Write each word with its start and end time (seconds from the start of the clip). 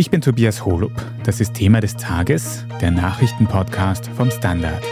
Ich 0.00 0.10
bin 0.10 0.22
Tobias 0.22 0.64
Holub. 0.64 0.92
Das 1.24 1.42
ist 1.42 1.52
Thema 1.52 1.80
des 1.80 1.94
Tages, 1.94 2.64
der 2.80 2.90
Nachrichtenpodcast 2.90 4.08
vom 4.08 4.30
Standard. 4.30 4.82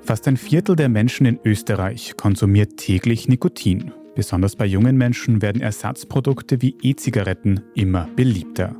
Fast 0.00 0.26
ein 0.26 0.38
Viertel 0.38 0.74
der 0.74 0.88
Menschen 0.88 1.26
in 1.26 1.38
Österreich 1.44 2.14
konsumiert 2.16 2.78
täglich 2.78 3.28
Nikotin. 3.28 3.92
Besonders 4.14 4.56
bei 4.56 4.64
jungen 4.64 4.96
Menschen 4.96 5.42
werden 5.42 5.60
Ersatzprodukte 5.60 6.62
wie 6.62 6.78
E-Zigaretten 6.80 7.60
immer 7.74 8.08
beliebter. 8.16 8.74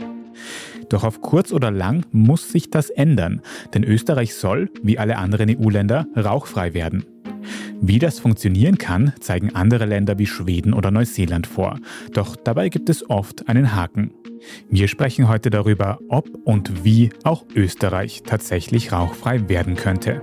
Doch 0.89 1.05
auf 1.05 1.21
kurz 1.21 1.53
oder 1.53 1.71
lang 1.71 2.07
muss 2.13 2.51
sich 2.51 2.71
das 2.71 2.89
ändern, 2.89 3.43
denn 3.75 3.85
Österreich 3.85 4.35
soll, 4.35 4.71
wie 4.83 4.99
alle 4.99 5.19
anderen 5.19 5.51
EU-Länder, 5.51 6.07
rauchfrei 6.17 6.73
werden. 6.73 7.05
Wie 7.81 7.99
das 7.99 8.19
funktionieren 8.19 8.79
kann, 8.79 9.13
zeigen 9.21 9.55
andere 9.55 9.87
Länder 9.87 10.19
wie 10.19 10.27
Schweden 10.27 10.75
oder 10.75 10.91
Neuseeland 10.91 11.47
vor. 11.47 11.79
Doch 12.13 12.37
dabei 12.37 12.69
gibt 12.69 12.89
es 12.89 13.09
oft 13.09 13.49
einen 13.49 13.75
Haken. 13.75 14.13
Wir 14.71 14.89
sprechen 14.89 15.29
heute 15.29 15.51
darüber, 15.51 15.99
ob 16.09 16.29
und 16.45 16.85
wie 16.85 17.11
auch 17.25 17.45
Österreich 17.55 18.23
tatsächlich 18.25 18.93
rauchfrei 18.93 19.49
werden 19.49 19.77
könnte. 19.77 20.23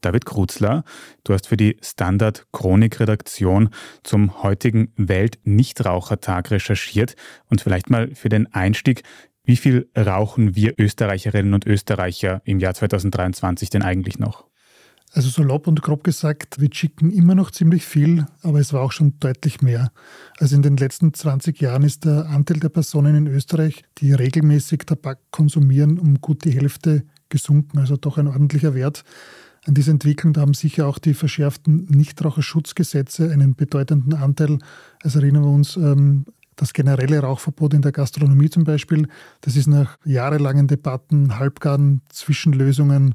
David 0.00 0.24
Kruzler, 0.24 0.84
du 1.24 1.34
hast 1.34 1.46
für 1.46 1.56
die 1.56 1.76
Standard 1.82 2.46
Chronik 2.52 3.00
Redaktion 3.00 3.68
zum 4.02 4.42
heutigen 4.42 4.92
Welt-Nichtrauchertag 4.96 6.50
recherchiert 6.50 7.16
und 7.48 7.60
vielleicht 7.60 7.90
mal 7.90 8.14
für 8.14 8.30
den 8.30 8.52
Einstieg, 8.54 9.02
wie 9.50 9.56
viel 9.56 9.90
rauchen 9.98 10.54
wir 10.54 10.74
Österreicherinnen 10.78 11.54
und 11.54 11.66
Österreicher 11.66 12.40
im 12.44 12.60
Jahr 12.60 12.72
2023 12.72 13.68
denn 13.68 13.82
eigentlich 13.82 14.20
noch? 14.20 14.44
Also 15.12 15.28
salopp 15.28 15.66
und 15.66 15.82
grob 15.82 16.04
gesagt, 16.04 16.60
wir 16.60 16.70
chicken 16.70 17.10
immer 17.10 17.34
noch 17.34 17.50
ziemlich 17.50 17.84
viel, 17.84 18.26
aber 18.42 18.60
es 18.60 18.72
war 18.72 18.82
auch 18.82 18.92
schon 18.92 19.18
deutlich 19.18 19.60
mehr. 19.60 19.90
Also 20.38 20.54
in 20.54 20.62
den 20.62 20.76
letzten 20.76 21.12
20 21.12 21.60
Jahren 21.60 21.82
ist 21.82 22.04
der 22.04 22.26
Anteil 22.26 22.60
der 22.60 22.68
Personen 22.68 23.16
in 23.16 23.26
Österreich, 23.26 23.82
die 23.98 24.12
regelmäßig 24.12 24.82
Tabak 24.86 25.18
konsumieren, 25.32 25.98
um 25.98 26.20
gut 26.20 26.44
die 26.44 26.52
Hälfte 26.52 27.02
gesunken, 27.28 27.80
also 27.80 27.96
doch 27.96 28.18
ein 28.18 28.28
ordentlicher 28.28 28.74
Wert. 28.74 29.02
An 29.64 29.74
dieser 29.74 29.90
Entwicklung 29.90 30.36
haben 30.36 30.54
sicher 30.54 30.86
auch 30.86 31.00
die 31.00 31.14
verschärften 31.14 31.86
Nichtraucherschutzgesetze 31.86 33.32
einen 33.32 33.56
bedeutenden 33.56 34.14
Anteil. 34.14 34.58
Also 35.02 35.18
erinnern 35.18 35.42
wir 35.42 35.50
uns, 35.50 35.76
ähm, 35.76 36.24
das 36.60 36.74
generelle 36.74 37.20
Rauchverbot 37.20 37.72
in 37.72 37.80
der 37.80 37.90
Gastronomie 37.90 38.50
zum 38.50 38.64
Beispiel, 38.64 39.08
das 39.40 39.56
ist 39.56 39.66
nach 39.66 39.96
jahrelangen 40.04 40.66
Debatten, 40.66 41.38
halbgaren 41.38 42.02
Zwischenlösungen, 42.10 43.14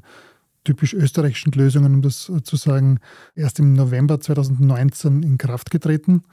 typisch 0.64 0.92
österreichischen 0.92 1.52
Lösungen, 1.52 1.94
um 1.94 2.02
das 2.02 2.30
zu 2.42 2.56
sagen, 2.56 2.98
erst 3.36 3.60
im 3.60 3.74
November 3.74 4.20
2019 4.20 5.22
in 5.22 5.38
Kraft 5.38 5.70
getreten. 5.70 6.24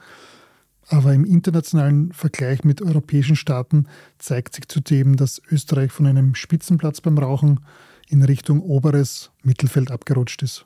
Aber 0.88 1.14
im 1.14 1.24
internationalen 1.24 2.12
Vergleich 2.12 2.64
mit 2.64 2.82
europäischen 2.82 3.36
Staaten 3.36 3.86
zeigt 4.18 4.56
sich 4.56 4.66
zudem, 4.66 5.16
dass 5.16 5.40
Österreich 5.52 5.92
von 5.92 6.06
einem 6.06 6.34
Spitzenplatz 6.34 7.00
beim 7.00 7.16
Rauchen 7.16 7.60
in 8.08 8.24
Richtung 8.24 8.60
oberes 8.60 9.30
Mittelfeld 9.44 9.92
abgerutscht 9.92 10.42
ist. 10.42 10.64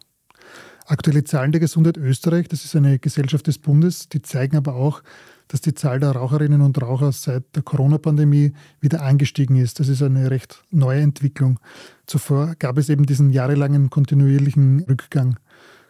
Aktuelle 0.86 1.24
Zahlen 1.24 1.52
der 1.52 1.60
Gesundheit 1.60 1.98
Österreich, 1.98 2.48
das 2.48 2.64
ist 2.64 2.74
eine 2.74 2.98
Gesellschaft 2.98 3.46
des 3.46 3.58
Bundes, 3.58 4.08
die 4.08 4.22
zeigen 4.22 4.56
aber 4.56 4.76
auch, 4.76 5.02
dass 5.48 5.60
die 5.60 5.74
Zahl 5.74 5.98
der 5.98 6.12
Raucherinnen 6.12 6.60
und 6.60 6.80
Raucher 6.80 7.12
seit 7.12 7.56
der 7.56 7.62
Corona-Pandemie 7.62 8.52
wieder 8.80 9.02
angestiegen 9.02 9.56
ist. 9.56 9.80
Das 9.80 9.88
ist 9.88 10.02
eine 10.02 10.30
recht 10.30 10.62
neue 10.70 11.00
Entwicklung. 11.00 11.58
Zuvor 12.06 12.54
gab 12.58 12.78
es 12.78 12.88
eben 12.88 13.06
diesen 13.06 13.30
jahrelangen 13.30 13.90
kontinuierlichen 13.90 14.84
Rückgang. 14.88 15.38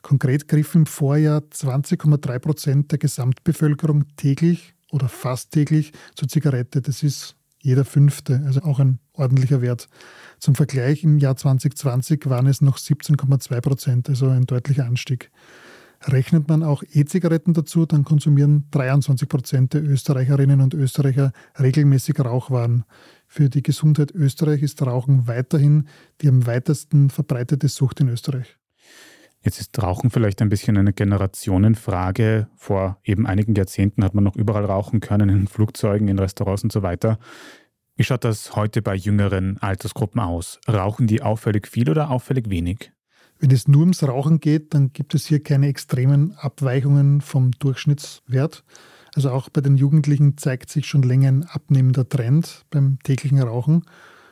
Konkret 0.03 0.49
griffen 0.49 0.83
im 0.83 0.87
Vorjahr 0.87 1.41
20,3 1.41 2.39
Prozent 2.39 2.93
der 2.93 2.99
Gesamtbevölkerung 2.99 4.05
täglich 4.17 4.75
oder 4.91 5.09
fast 5.09 5.51
täglich 5.51 5.93
zur 6.15 6.29
Zigarette. 6.29 6.81
Das 6.81 7.03
ist 7.03 7.37
jeder 7.61 7.85
Fünfte, 7.85 8.43
also 8.47 8.63
auch 8.63 8.79
ein 8.79 9.01
ordentlicher 9.13 9.61
Wert. 9.61 9.89
Zum 10.39 10.55
Vergleich 10.55 11.03
im 11.03 11.19
Jahr 11.19 11.37
2020 11.37 12.31
waren 12.31 12.47
es 12.47 12.61
noch 12.61 12.79
17,2 12.79 13.61
Prozent, 13.61 14.09
also 14.09 14.29
ein 14.29 14.47
deutlicher 14.47 14.87
Anstieg. 14.87 15.31
Rechnet 16.05 16.49
man 16.49 16.63
auch 16.63 16.83
E-Zigaretten 16.83 17.55
dazu, 17.55 17.85
dann 17.85 18.05
konsumieren 18.05 18.67
23 18.71 19.29
Prozent 19.29 19.75
der 19.75 19.83
Österreicherinnen 19.83 20.61
und 20.61 20.75
Österreicher 20.75 21.33
regelmäßig 21.59 22.21
Rauchwaren. 22.21 22.85
Für 23.27 23.49
die 23.49 23.63
Gesundheit 23.63 24.13
Österreich 24.13 24.63
ist 24.63 24.81
Rauchen 24.81 25.27
weiterhin 25.27 25.89
die 26.21 26.29
am 26.29 26.47
weitesten 26.47 27.11
verbreitete 27.11 27.69
Sucht 27.69 28.01
in 28.01 28.09
Österreich. 28.09 28.57
Jetzt 29.43 29.61
ist 29.61 29.81
Rauchen 29.81 30.11
vielleicht 30.11 30.43
ein 30.43 30.49
bisschen 30.49 30.77
eine 30.77 30.93
Generationenfrage. 30.93 32.49
Vor 32.57 32.99
eben 33.05 33.27
einigen 33.27 33.55
Jahrzehnten 33.55 34.05
hat 34.05 34.15
man 34.15 34.25
noch 34.25 34.37
überall 34.37 34.65
rauchen 34.65 35.01
können, 35.01 35.29
in 35.29 35.47
Flugzeugen, 35.47 36.09
in 36.09 36.19
Restaurants 36.19 36.65
und 36.65 36.73
so 36.73 36.83
weiter. 36.83 37.19
Wie 37.97 38.05
schaut 38.05 38.25
das 38.25 38.55
heute 38.55 38.83
bei 38.83 38.95
jüngeren 38.95 39.59
Altersgruppen 39.59 40.21
aus? 40.21 40.61
Rauchen 40.69 41.07
die 41.07 41.23
auffällig 41.23 41.67
viel 41.67 41.91
oder 41.91 42.11
auffällig 42.11 42.49
wenig? 42.51 42.93
Wenn 43.41 43.51
es 43.53 43.69
nur 43.69 43.81
ums 43.81 44.03
Rauchen 44.03 44.41
geht, 44.41 44.75
dann 44.75 44.93
gibt 44.93 45.15
es 45.15 45.27
hier 45.27 45.43
keine 45.43 45.69
extremen 45.69 46.33
Abweichungen 46.39 47.21
vom 47.21 47.53
Durchschnittswert. 47.53 48.65
Also 49.15 49.31
auch 49.31 49.49
bei 49.49 49.61
den 49.61 49.77
Jugendlichen 49.77 50.37
zeigt 50.37 50.71
sich 50.71 50.87
schon 50.87 51.03
länger 51.03 51.29
ein 51.29 51.45
abnehmender 51.45 52.09
Trend 52.09 52.65
beim 52.71 52.99
täglichen 53.05 53.41
Rauchen. 53.41 53.85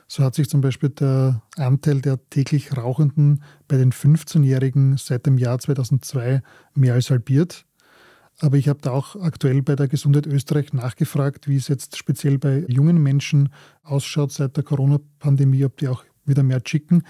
So 0.08 0.22
hat 0.22 0.34
sich 0.34 0.48
zum 0.48 0.60
Beispiel 0.60 0.90
der 0.90 1.42
Anteil 1.56 2.00
der 2.00 2.18
täglich 2.30 2.76
Rauchenden 2.76 3.42
bei 3.66 3.76
den 3.76 3.92
15-Jährigen 3.92 4.96
seit 4.96 5.26
dem 5.26 5.38
Jahr 5.38 5.58
2002 5.58 6.42
mehr 6.74 6.94
als 6.94 7.10
halbiert. 7.10 7.64
Aber 8.38 8.56
ich 8.56 8.68
habe 8.68 8.80
da 8.82 8.90
auch 8.90 9.16
aktuell 9.16 9.62
bei 9.62 9.76
der 9.76 9.88
Gesundheit 9.88 10.26
Österreich 10.26 10.72
nachgefragt, 10.72 11.48
wie 11.48 11.56
es 11.56 11.68
jetzt 11.68 11.96
speziell 11.96 12.38
bei 12.38 12.64
jungen 12.68 13.02
Menschen 13.02 13.48
ausschaut 13.82 14.32
seit 14.32 14.56
der 14.56 14.64
Corona-Pandemie, 14.64 15.64
ob 15.64 15.76
die 15.78 15.88
auch 15.88 16.04
wieder 16.24 16.42
mehr 16.42 16.62
chicken. 16.62 17.02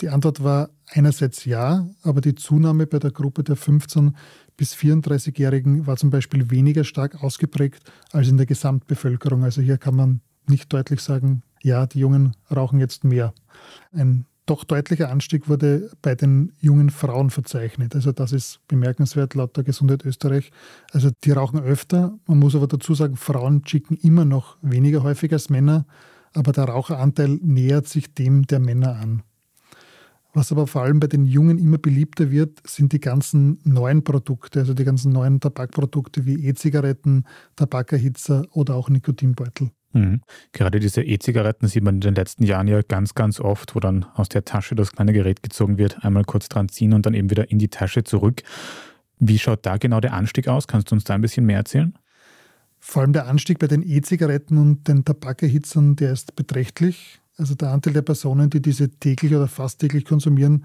Die 0.00 0.08
Antwort 0.08 0.42
war 0.42 0.70
einerseits 0.94 1.44
ja, 1.44 1.88
aber 2.02 2.20
die 2.20 2.34
Zunahme 2.34 2.86
bei 2.86 2.98
der 2.98 3.10
Gruppe 3.10 3.42
der 3.42 3.56
15- 3.56 4.12
bis 4.56 4.74
34-Jährigen 4.74 5.86
war 5.86 5.96
zum 5.96 6.10
Beispiel 6.10 6.50
weniger 6.50 6.84
stark 6.84 7.22
ausgeprägt 7.22 7.90
als 8.12 8.28
in 8.28 8.36
der 8.36 8.46
Gesamtbevölkerung. 8.46 9.42
Also 9.42 9.60
hier 9.60 9.78
kann 9.78 9.96
man 9.96 10.20
nicht 10.46 10.72
deutlich 10.72 11.00
sagen, 11.00 11.42
ja, 11.62 11.86
die 11.86 11.98
Jungen 11.98 12.36
rauchen 12.54 12.78
jetzt 12.78 13.04
mehr. 13.04 13.34
Ein 13.92 14.26
doch 14.46 14.64
deutlicher 14.64 15.10
Anstieg 15.10 15.48
wurde 15.48 15.90
bei 16.02 16.14
den 16.14 16.52
jungen 16.60 16.90
Frauen 16.90 17.30
verzeichnet. 17.30 17.94
Also 17.94 18.12
das 18.12 18.32
ist 18.32 18.60
bemerkenswert 18.68 19.34
laut 19.34 19.56
der 19.56 19.64
Gesundheit 19.64 20.04
Österreich. 20.04 20.52
Also 20.92 21.10
die 21.24 21.30
rauchen 21.30 21.60
öfter. 21.60 22.18
Man 22.26 22.38
muss 22.38 22.54
aber 22.54 22.66
dazu 22.66 22.94
sagen, 22.94 23.16
Frauen 23.16 23.64
chicken 23.64 23.96
immer 23.96 24.26
noch 24.26 24.58
weniger 24.60 25.02
häufig 25.02 25.32
als 25.32 25.48
Männer, 25.48 25.86
aber 26.34 26.52
der 26.52 26.64
Raucheranteil 26.64 27.38
nähert 27.42 27.88
sich 27.88 28.12
dem 28.12 28.46
der 28.46 28.60
Männer 28.60 28.96
an. 28.96 29.22
Was 30.34 30.50
aber 30.50 30.66
vor 30.66 30.82
allem 30.82 30.98
bei 30.98 31.06
den 31.06 31.26
Jungen 31.26 31.58
immer 31.58 31.78
beliebter 31.78 32.32
wird, 32.32 32.60
sind 32.66 32.92
die 32.92 33.00
ganzen 33.00 33.60
neuen 33.62 34.02
Produkte, 34.02 34.58
also 34.58 34.74
die 34.74 34.84
ganzen 34.84 35.12
neuen 35.12 35.38
Tabakprodukte 35.38 36.26
wie 36.26 36.48
E-Zigaretten, 36.48 37.24
Tabakerhitzer 37.54 38.44
oder 38.50 38.74
auch 38.74 38.90
Nikotinbeutel. 38.90 39.70
Mhm. 39.92 40.22
Gerade 40.50 40.80
diese 40.80 41.02
E-Zigaretten 41.02 41.68
sieht 41.68 41.84
man 41.84 41.94
in 41.94 42.00
den 42.00 42.14
letzten 42.16 42.42
Jahren 42.42 42.66
ja 42.66 42.82
ganz, 42.82 43.14
ganz 43.14 43.38
oft, 43.38 43.76
wo 43.76 43.80
dann 43.80 44.06
aus 44.14 44.28
der 44.28 44.44
Tasche 44.44 44.74
das 44.74 44.90
kleine 44.90 45.12
Gerät 45.12 45.44
gezogen 45.44 45.78
wird, 45.78 46.04
einmal 46.04 46.24
kurz 46.24 46.48
dran 46.48 46.68
ziehen 46.68 46.94
und 46.94 47.06
dann 47.06 47.14
eben 47.14 47.30
wieder 47.30 47.52
in 47.52 47.60
die 47.60 47.68
Tasche 47.68 48.02
zurück. 48.02 48.42
Wie 49.20 49.38
schaut 49.38 49.64
da 49.64 49.76
genau 49.76 50.00
der 50.00 50.14
Anstieg 50.14 50.48
aus? 50.48 50.66
Kannst 50.66 50.90
du 50.90 50.96
uns 50.96 51.04
da 51.04 51.14
ein 51.14 51.20
bisschen 51.20 51.46
mehr 51.46 51.58
erzählen? 51.58 51.96
Vor 52.80 53.02
allem 53.02 53.12
der 53.12 53.28
Anstieg 53.28 53.60
bei 53.60 53.68
den 53.68 53.88
E-Zigaretten 53.88 54.58
und 54.58 54.88
den 54.88 55.04
Tabakerhitzern, 55.04 55.94
der 55.94 56.12
ist 56.12 56.34
beträchtlich. 56.34 57.20
Also 57.36 57.54
der 57.54 57.70
Anteil 57.70 57.92
der 57.92 58.02
Personen, 58.02 58.50
die 58.50 58.62
diese 58.62 58.88
täglich 58.88 59.34
oder 59.34 59.48
fast 59.48 59.80
täglich 59.80 60.04
konsumieren, 60.04 60.64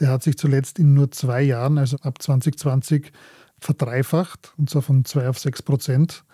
der 0.00 0.08
hat 0.08 0.22
sich 0.22 0.36
zuletzt 0.36 0.78
in 0.78 0.94
nur 0.94 1.10
zwei 1.10 1.42
Jahren, 1.42 1.78
also 1.78 1.96
ab 1.98 2.20
2020, 2.20 3.12
verdreifacht, 3.60 4.54
und 4.56 4.70
zwar 4.70 4.82
von 4.82 5.04
zwei 5.04 5.28
auf 5.28 5.38
sechs 5.38 5.62
Prozent. 5.62 6.24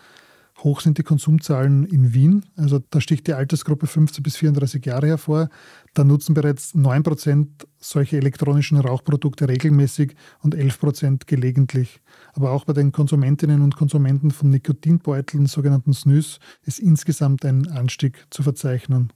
Hoch 0.58 0.80
sind 0.80 0.98
die 0.98 1.02
Konsumzahlen 1.02 1.84
in 1.84 2.14
Wien. 2.14 2.46
Also 2.56 2.78
da 2.90 3.00
sticht 3.00 3.26
die 3.26 3.34
Altersgruppe 3.34 3.86
15 3.86 4.22
bis 4.22 4.36
34 4.36 4.84
Jahre 4.86 5.08
hervor. 5.08 5.48
Da 5.94 6.02
nutzen 6.02 6.34
bereits 6.34 6.74
9 6.74 7.04
Prozent 7.04 7.68
solche 7.78 8.16
elektronischen 8.16 8.78
Rauchprodukte 8.78 9.48
regelmäßig 9.48 10.16
und 10.40 10.56
11 10.56 10.80
Prozent 10.80 11.26
gelegentlich. 11.28 12.00
Aber 12.32 12.50
auch 12.50 12.64
bei 12.64 12.72
den 12.72 12.90
Konsumentinnen 12.90 13.62
und 13.62 13.76
Konsumenten 13.76 14.32
von 14.32 14.50
Nikotinbeuteln, 14.50 15.46
sogenannten 15.46 15.92
Snus, 15.92 16.40
ist 16.62 16.80
insgesamt 16.80 17.44
ein 17.44 17.68
Anstieg 17.68 18.26
zu 18.30 18.42
verzeichnen. 18.42 19.12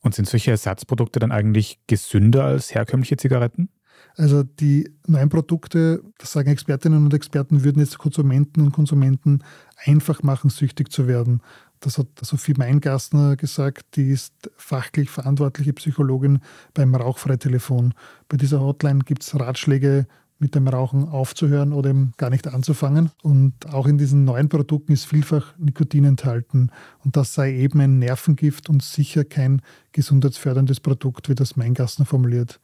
Und 0.00 0.14
sind 0.14 0.28
solche 0.28 0.50
Ersatzprodukte 0.50 1.18
dann 1.18 1.32
eigentlich 1.32 1.80
gesünder 1.86 2.44
als 2.44 2.74
herkömmliche 2.74 3.16
Zigaretten? 3.16 3.70
Also 4.16 4.42
die 4.42 4.90
neuen 5.06 5.28
Produkte, 5.28 6.02
das 6.18 6.32
sagen 6.32 6.50
Expertinnen 6.50 7.04
und 7.04 7.14
Experten, 7.14 7.62
würden 7.64 7.78
jetzt 7.80 7.98
Konsumenten 7.98 8.60
und 8.60 8.72
Konsumenten 8.72 9.44
einfach 9.84 10.22
machen, 10.22 10.50
süchtig 10.50 10.90
zu 10.90 11.06
werden. 11.06 11.40
Das 11.80 11.98
hat 11.98 12.08
Sophie 12.20 12.54
Meingassner 12.56 13.36
gesagt, 13.36 13.96
die 13.96 14.10
ist 14.10 14.34
fachlich 14.56 15.10
verantwortliche 15.10 15.72
Psychologin 15.72 16.40
beim 16.74 16.94
Rauchfreitelefon. 16.94 17.94
Bei 18.28 18.36
dieser 18.36 18.60
Hotline 18.60 19.00
gibt 19.00 19.22
es 19.22 19.38
Ratschläge, 19.38 20.06
mit 20.38 20.54
dem 20.54 20.68
Rauchen 20.68 21.08
aufzuhören 21.08 21.72
oder 21.72 21.90
eben 21.90 22.12
gar 22.16 22.30
nicht 22.30 22.46
anzufangen. 22.46 23.10
Und 23.22 23.72
auch 23.72 23.86
in 23.86 23.98
diesen 23.98 24.24
neuen 24.24 24.48
Produkten 24.48 24.92
ist 24.92 25.04
vielfach 25.04 25.54
Nikotin 25.58 26.04
enthalten. 26.04 26.70
Und 27.04 27.16
das 27.16 27.34
sei 27.34 27.54
eben 27.54 27.80
ein 27.80 27.98
Nervengift 27.98 28.68
und 28.68 28.82
sicher 28.82 29.24
kein 29.24 29.62
gesundheitsförderndes 29.92 30.80
Produkt, 30.80 31.28
wie 31.28 31.34
das 31.34 31.56
Meingassner 31.56 32.04
formuliert. 32.04 32.60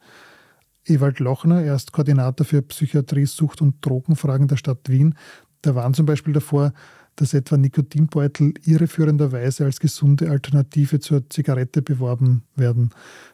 Ewald 0.85 1.19
Lochner, 1.19 1.63
er 1.63 1.75
ist 1.75 1.91
Koordinator 1.91 2.45
für 2.45 2.61
Psychiatrie, 2.61 3.25
Sucht 3.25 3.61
und 3.61 3.85
Drogenfragen 3.85 4.47
der 4.47 4.57
Stadt 4.57 4.87
Wien. 4.87 5.15
Der 5.63 5.75
warnt 5.75 5.95
zum 5.95 6.05
Beispiel 6.05 6.33
davor, 6.33 6.73
dass 7.15 7.33
etwa 7.33 7.57
Nikotinbeutel 7.57 8.53
irreführenderweise 8.63 9.65
als 9.65 9.79
gesunde 9.79 10.29
Alternative 10.29 10.99
zur 10.99 11.29
Zigarette 11.29 11.81
beworben 11.81 12.43
werden. 12.55 12.91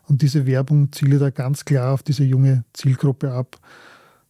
Und 0.08 0.22
diese 0.22 0.46
Werbung 0.46 0.92
ziele 0.92 1.18
da 1.18 1.30
ganz 1.30 1.66
klar 1.66 1.94
auf 1.94 2.04
diese 2.04 2.24
junge 2.24 2.64
Zielgruppe 2.74 3.32
ab. 3.32 3.58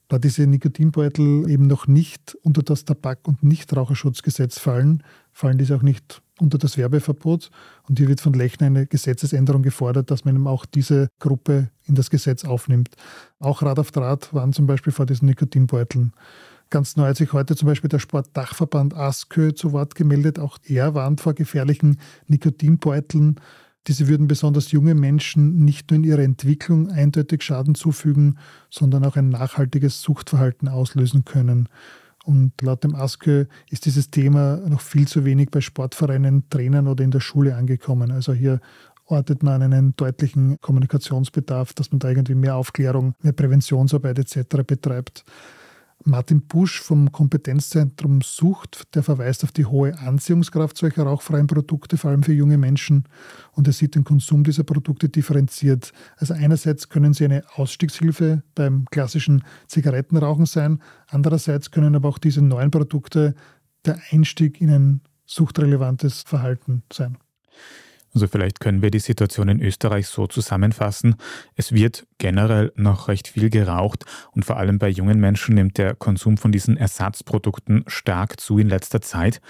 Da 0.07 0.19
diese 0.19 0.45
Nikotinbeutel 0.45 1.49
eben 1.49 1.67
noch 1.67 1.87
nicht 1.87 2.35
unter 2.43 2.63
das 2.63 2.83
Tabak- 2.83 3.27
und 3.27 3.43
Nichtraucherschutzgesetz 3.43 4.59
fallen, 4.59 5.03
fallen 5.31 5.57
diese 5.57 5.75
auch 5.75 5.83
nicht 5.83 6.21
unter 6.41 6.57
das 6.57 6.77
Werbeverbot. 6.77 7.49
Und 7.87 7.97
hier 7.97 8.09
wird 8.09 8.19
von 8.19 8.33
Lechner 8.33 8.67
eine 8.67 8.87
Gesetzesänderung 8.87 9.61
gefordert, 9.61 10.11
dass 10.11 10.25
man 10.25 10.35
eben 10.35 10.47
auch 10.47 10.65
diese 10.65 11.07
Gruppe 11.19 11.69
in 11.85 11.95
das 11.95 12.09
Gesetz 12.09 12.43
aufnimmt. 12.43 12.89
Auch 13.39 13.61
Rad 13.61 13.79
auf 13.79 13.91
Draht 13.91 14.33
waren 14.33 14.51
zum 14.51 14.67
Beispiel 14.67 14.91
vor 14.91 15.05
diesen 15.05 15.27
Nikotinbeuteln. 15.27 16.11
Ganz 16.71 16.95
neu 16.95 17.09
hat 17.09 17.17
sich 17.17 17.33
heute 17.33 17.57
zum 17.57 17.67
Beispiel 17.67 17.89
der 17.89 17.99
Sportdachverband 17.99 18.95
ASKÖ 18.95 19.53
zu 19.53 19.73
Wort 19.73 19.93
gemeldet. 19.93 20.39
Auch 20.39 20.57
er 20.63 20.95
warnt 20.95 21.19
vor 21.19 21.33
gefährlichen 21.33 21.99
Nikotinbeuteln. 22.27 23.41
Diese 23.87 24.07
würden 24.07 24.29
besonders 24.29 24.71
junge 24.71 24.95
Menschen 24.95 25.65
nicht 25.65 25.91
nur 25.91 25.97
in 25.97 26.05
ihrer 26.05 26.21
Entwicklung 26.21 26.89
eindeutig 26.89 27.43
Schaden 27.43 27.75
zufügen, 27.75 28.39
sondern 28.69 29.03
auch 29.03 29.17
ein 29.17 29.27
nachhaltiges 29.27 30.01
Suchtverhalten 30.01 30.69
auslösen 30.69 31.25
können. 31.25 31.67
Und 32.23 32.53
laut 32.61 32.85
dem 32.85 32.95
ASKÖ 32.95 33.47
ist 33.69 33.85
dieses 33.85 34.09
Thema 34.09 34.55
noch 34.65 34.79
viel 34.79 35.09
zu 35.09 35.25
wenig 35.25 35.49
bei 35.51 35.59
Sportvereinen, 35.59 36.47
Trainern 36.49 36.87
oder 36.87 37.03
in 37.03 37.11
der 37.11 37.19
Schule 37.19 37.57
angekommen. 37.57 38.11
Also 38.11 38.31
hier 38.31 38.61
ortet 39.07 39.43
man 39.43 39.61
einen 39.61 39.93
deutlichen 39.97 40.57
Kommunikationsbedarf, 40.61 41.73
dass 41.73 41.91
man 41.91 41.99
da 41.99 42.07
irgendwie 42.07 42.35
mehr 42.35 42.55
Aufklärung, 42.55 43.13
mehr 43.21 43.33
Präventionsarbeit 43.33 44.19
etc. 44.19 44.63
betreibt. 44.65 45.25
Martin 46.05 46.41
Busch 46.41 46.81
vom 46.81 47.11
Kompetenzzentrum 47.11 48.21
Sucht, 48.21 48.95
der 48.95 49.03
verweist 49.03 49.43
auf 49.43 49.51
die 49.51 49.65
hohe 49.65 49.97
Anziehungskraft 49.97 50.77
solcher 50.77 51.03
rauchfreien 51.03 51.47
Produkte, 51.47 51.97
vor 51.97 52.11
allem 52.11 52.23
für 52.23 52.33
junge 52.33 52.57
Menschen. 52.57 53.05
Und 53.53 53.67
er 53.67 53.73
sieht 53.73 53.95
den 53.95 54.03
Konsum 54.03 54.43
dieser 54.43 54.63
Produkte 54.63 55.09
differenziert. 55.09 55.91
Also 56.17 56.33
einerseits 56.33 56.89
können 56.89 57.13
sie 57.13 57.25
eine 57.25 57.43
Ausstiegshilfe 57.55 58.43
beim 58.55 58.85
klassischen 58.91 59.43
Zigarettenrauchen 59.67 60.45
sein, 60.45 60.81
andererseits 61.07 61.71
können 61.71 61.95
aber 61.95 62.09
auch 62.09 62.17
diese 62.17 62.41
neuen 62.41 62.71
Produkte 62.71 63.35
der 63.85 63.99
Einstieg 64.11 64.61
in 64.61 64.69
ein 64.69 65.01
suchtrelevantes 65.25 66.23
Verhalten 66.23 66.83
sein. 66.91 67.17
Also 68.13 68.27
vielleicht 68.27 68.59
können 68.59 68.81
wir 68.81 68.91
die 68.91 68.99
Situation 68.99 69.47
in 69.47 69.61
Österreich 69.61 70.07
so 70.07 70.27
zusammenfassen. 70.27 71.15
Es 71.55 71.71
wird 71.71 72.05
generell 72.17 72.71
noch 72.75 73.07
recht 73.07 73.29
viel 73.29 73.49
geraucht 73.49 74.05
und 74.31 74.43
vor 74.43 74.57
allem 74.57 74.79
bei 74.79 74.89
jungen 74.89 75.19
Menschen 75.19 75.55
nimmt 75.55 75.77
der 75.77 75.95
Konsum 75.95 76.37
von 76.37 76.51
diesen 76.51 76.75
Ersatzprodukten 76.77 77.83
stark 77.87 78.39
zu 78.39 78.59
in 78.59 78.69
letzter 78.69 79.01
Zeit. 79.01 79.41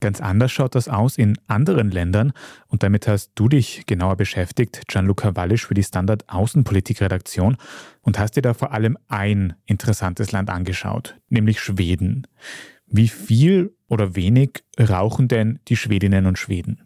Ganz 0.00 0.20
anders 0.20 0.50
schaut 0.50 0.74
das 0.74 0.88
aus 0.88 1.16
in 1.16 1.38
anderen 1.46 1.92
Ländern 1.92 2.32
und 2.66 2.82
damit 2.82 3.06
hast 3.06 3.30
du 3.36 3.48
dich 3.48 3.86
genauer 3.86 4.16
beschäftigt, 4.16 4.82
Gianluca 4.88 5.36
Wallisch 5.36 5.66
für 5.66 5.74
die 5.74 5.84
Standard 5.84 6.28
Außenpolitik-Redaktion 6.28 7.56
und 8.00 8.18
hast 8.18 8.34
dir 8.34 8.42
da 8.42 8.52
vor 8.52 8.72
allem 8.72 8.98
ein 9.06 9.54
interessantes 9.64 10.32
Land 10.32 10.50
angeschaut, 10.50 11.14
nämlich 11.28 11.60
Schweden. 11.60 12.26
Wie 12.88 13.06
viel 13.06 13.76
oder 13.86 14.16
wenig 14.16 14.64
rauchen 14.76 15.28
denn 15.28 15.60
die 15.68 15.76
Schwedinnen 15.76 16.26
und 16.26 16.36
Schweden? 16.36 16.80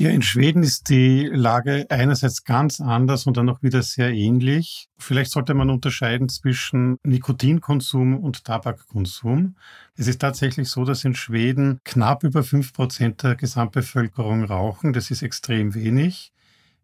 Ja, 0.00 0.10
in 0.10 0.22
Schweden 0.22 0.62
ist 0.62 0.90
die 0.90 1.26
Lage 1.26 1.86
einerseits 1.88 2.44
ganz 2.44 2.80
anders 2.80 3.26
und 3.26 3.36
dann 3.36 3.48
auch 3.48 3.64
wieder 3.64 3.82
sehr 3.82 4.12
ähnlich. 4.12 4.88
Vielleicht 4.96 5.32
sollte 5.32 5.54
man 5.54 5.70
unterscheiden 5.70 6.28
zwischen 6.28 6.98
Nikotinkonsum 7.02 8.16
und 8.16 8.44
Tabakkonsum. 8.44 9.56
Es 9.96 10.06
ist 10.06 10.20
tatsächlich 10.20 10.68
so, 10.68 10.84
dass 10.84 11.04
in 11.04 11.16
Schweden 11.16 11.80
knapp 11.82 12.22
über 12.22 12.44
fünf 12.44 12.72
Prozent 12.72 13.24
der 13.24 13.34
Gesamtbevölkerung 13.34 14.44
rauchen. 14.44 14.92
Das 14.92 15.10
ist 15.10 15.22
extrem 15.22 15.74
wenig. 15.74 16.32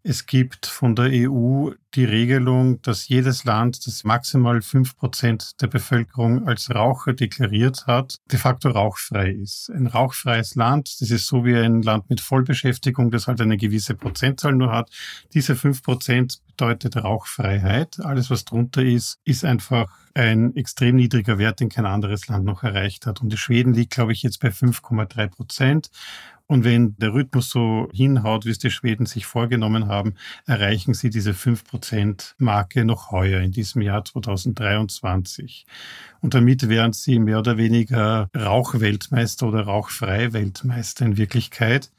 Es 0.06 0.26
gibt 0.26 0.66
von 0.66 0.94
der 0.94 1.06
EU 1.10 1.70
die 1.94 2.04
Regelung, 2.04 2.82
dass 2.82 3.08
jedes 3.08 3.44
Land, 3.44 3.86
das 3.86 4.04
maximal 4.04 4.60
fünf 4.60 4.98
Prozent 4.98 5.62
der 5.62 5.66
Bevölkerung 5.66 6.46
als 6.46 6.74
Raucher 6.74 7.14
deklariert 7.14 7.86
hat, 7.86 8.18
de 8.30 8.38
facto 8.38 8.68
rauchfrei 8.68 9.30
ist. 9.30 9.70
Ein 9.70 9.86
rauchfreies 9.86 10.56
Land, 10.56 11.00
das 11.00 11.10
ist 11.10 11.26
so 11.26 11.46
wie 11.46 11.56
ein 11.56 11.80
Land 11.80 12.10
mit 12.10 12.20
Vollbeschäftigung, 12.20 13.10
das 13.10 13.28
halt 13.28 13.40
eine 13.40 13.56
gewisse 13.56 13.94
Prozentzahl 13.94 14.52
nur 14.52 14.72
hat. 14.72 14.90
Diese 15.32 15.56
fünf 15.56 15.82
Prozent 15.82 16.42
bedeutet 16.48 16.98
Rauchfreiheit. 16.98 17.98
Alles, 18.00 18.28
was 18.28 18.44
drunter 18.44 18.82
ist, 18.82 19.20
ist 19.24 19.42
einfach 19.46 19.90
ein 20.12 20.54
extrem 20.54 20.96
niedriger 20.96 21.38
Wert, 21.38 21.60
den 21.60 21.70
kein 21.70 21.86
anderes 21.86 22.28
Land 22.28 22.44
noch 22.44 22.62
erreicht 22.62 23.06
hat. 23.06 23.22
Und 23.22 23.32
die 23.32 23.38
Schweden 23.38 23.72
liegt, 23.72 23.92
glaube 23.92 24.12
ich, 24.12 24.22
jetzt 24.22 24.40
bei 24.40 24.48
5,3 24.48 25.28
Prozent. 25.28 25.90
Und 26.46 26.64
wenn 26.64 26.94
der 26.98 27.14
Rhythmus 27.14 27.48
so 27.48 27.88
hinhaut, 27.92 28.44
wie 28.44 28.50
es 28.50 28.58
die 28.58 28.70
Schweden 28.70 29.06
sich 29.06 29.24
vorgenommen 29.24 29.88
haben, 29.88 30.14
erreichen 30.46 30.92
sie 30.92 31.08
diese 31.08 31.32
5%-Marke 31.32 32.84
noch 32.84 33.10
heuer 33.10 33.40
in 33.40 33.50
diesem 33.50 33.80
Jahr 33.80 34.04
2023. 34.04 35.64
Und 36.20 36.34
damit 36.34 36.68
wären 36.68 36.92
sie 36.92 37.18
mehr 37.18 37.38
oder 37.38 37.56
weniger 37.56 38.28
Rauchweltmeister 38.36 39.48
oder 39.48 39.62
Rauchfrei-Weltmeister 39.62 41.06
in 41.06 41.16
Wirklichkeit. 41.16 41.90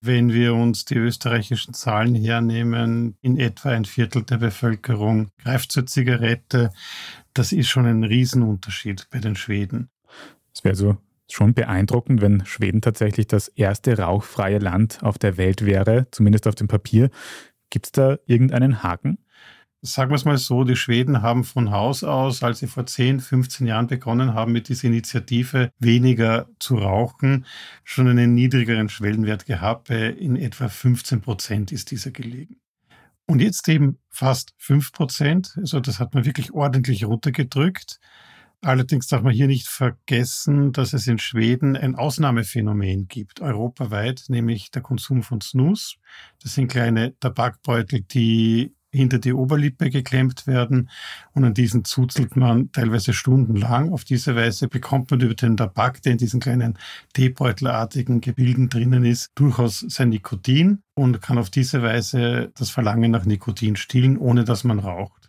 Wenn 0.00 0.32
wir 0.32 0.54
uns 0.54 0.86
die 0.86 0.96
österreichischen 0.96 1.74
Zahlen 1.74 2.14
hernehmen, 2.14 3.18
in 3.20 3.38
etwa 3.38 3.68
ein 3.68 3.84
Viertel 3.84 4.22
der 4.22 4.38
Bevölkerung 4.38 5.30
greift 5.36 5.72
zur 5.72 5.84
Zigarette. 5.84 6.72
Das 7.34 7.52
ist 7.52 7.68
schon 7.68 7.84
ein 7.84 8.02
Riesenunterschied 8.02 9.08
bei 9.10 9.18
den 9.18 9.36
Schweden. 9.36 9.90
Das 10.54 10.64
wäre 10.64 10.74
so 10.74 10.96
schon 11.32 11.54
beeindruckend, 11.54 12.20
wenn 12.20 12.44
Schweden 12.46 12.80
tatsächlich 12.80 13.26
das 13.26 13.48
erste 13.48 13.98
rauchfreie 13.98 14.58
Land 14.58 15.02
auf 15.02 15.18
der 15.18 15.36
Welt 15.36 15.64
wäre, 15.64 16.06
zumindest 16.10 16.46
auf 16.46 16.54
dem 16.54 16.68
Papier. 16.68 17.10
Gibt 17.70 17.86
es 17.86 17.92
da 17.92 18.18
irgendeinen 18.26 18.82
Haken? 18.82 19.18
Sagen 19.82 20.10
wir 20.10 20.16
es 20.16 20.26
mal 20.26 20.36
so, 20.36 20.64
die 20.64 20.76
Schweden 20.76 21.22
haben 21.22 21.42
von 21.42 21.70
Haus 21.70 22.04
aus, 22.04 22.42
als 22.42 22.58
sie 22.58 22.66
vor 22.66 22.84
10, 22.84 23.20
15 23.20 23.66
Jahren 23.66 23.86
begonnen 23.86 24.34
haben, 24.34 24.52
mit 24.52 24.68
dieser 24.68 24.88
Initiative 24.88 25.72
weniger 25.78 26.50
zu 26.58 26.76
rauchen, 26.76 27.46
schon 27.82 28.06
einen 28.06 28.34
niedrigeren 28.34 28.90
Schwellenwert 28.90 29.46
gehabt. 29.46 29.88
In 29.88 30.36
etwa 30.36 30.68
15 30.68 31.22
Prozent 31.22 31.72
ist 31.72 31.92
dieser 31.92 32.10
gelegen. 32.10 32.56
Und 33.26 33.40
jetzt 33.40 33.66
eben 33.68 33.96
fast 34.10 34.52
5 34.58 34.92
Prozent. 34.92 35.54
Also 35.56 35.80
das 35.80 35.98
hat 35.98 36.12
man 36.12 36.26
wirklich 36.26 36.52
ordentlich 36.52 37.06
runtergedrückt. 37.06 38.00
Allerdings 38.62 39.06
darf 39.06 39.22
man 39.22 39.32
hier 39.32 39.46
nicht 39.46 39.68
vergessen, 39.68 40.72
dass 40.72 40.92
es 40.92 41.06
in 41.06 41.18
Schweden 41.18 41.76
ein 41.76 41.94
Ausnahmephänomen 41.94 43.08
gibt, 43.08 43.40
europaweit, 43.40 44.24
nämlich 44.28 44.70
der 44.70 44.82
Konsum 44.82 45.22
von 45.22 45.40
Snus. 45.40 45.96
Das 46.42 46.54
sind 46.54 46.68
kleine 46.68 47.18
Tabakbeutel, 47.20 48.02
die 48.02 48.74
hinter 48.92 49.18
die 49.18 49.32
Oberlippe 49.32 49.88
geklemmt 49.88 50.46
werden 50.46 50.90
und 51.32 51.44
an 51.44 51.54
diesen 51.54 51.84
zuzelt 51.84 52.36
man 52.36 52.72
teilweise 52.72 53.12
stundenlang. 53.12 53.92
Auf 53.92 54.04
diese 54.04 54.34
Weise 54.34 54.68
bekommt 54.68 55.10
man 55.10 55.20
über 55.20 55.34
den 55.34 55.56
Tabak, 55.56 56.02
der 56.02 56.12
in 56.12 56.18
diesen 56.18 56.40
kleinen 56.40 56.76
Teebeutelartigen 57.14 58.20
Gebilden 58.20 58.68
drinnen 58.68 59.04
ist, 59.04 59.30
durchaus 59.36 59.80
sein 59.88 60.10
Nikotin 60.10 60.82
und 60.94 61.22
kann 61.22 61.38
auf 61.38 61.50
diese 61.50 61.82
Weise 61.82 62.52
das 62.56 62.70
Verlangen 62.70 63.10
nach 63.10 63.24
Nikotin 63.24 63.76
stillen, 63.76 64.18
ohne 64.18 64.44
dass 64.44 64.64
man 64.64 64.80
raucht. 64.80 65.19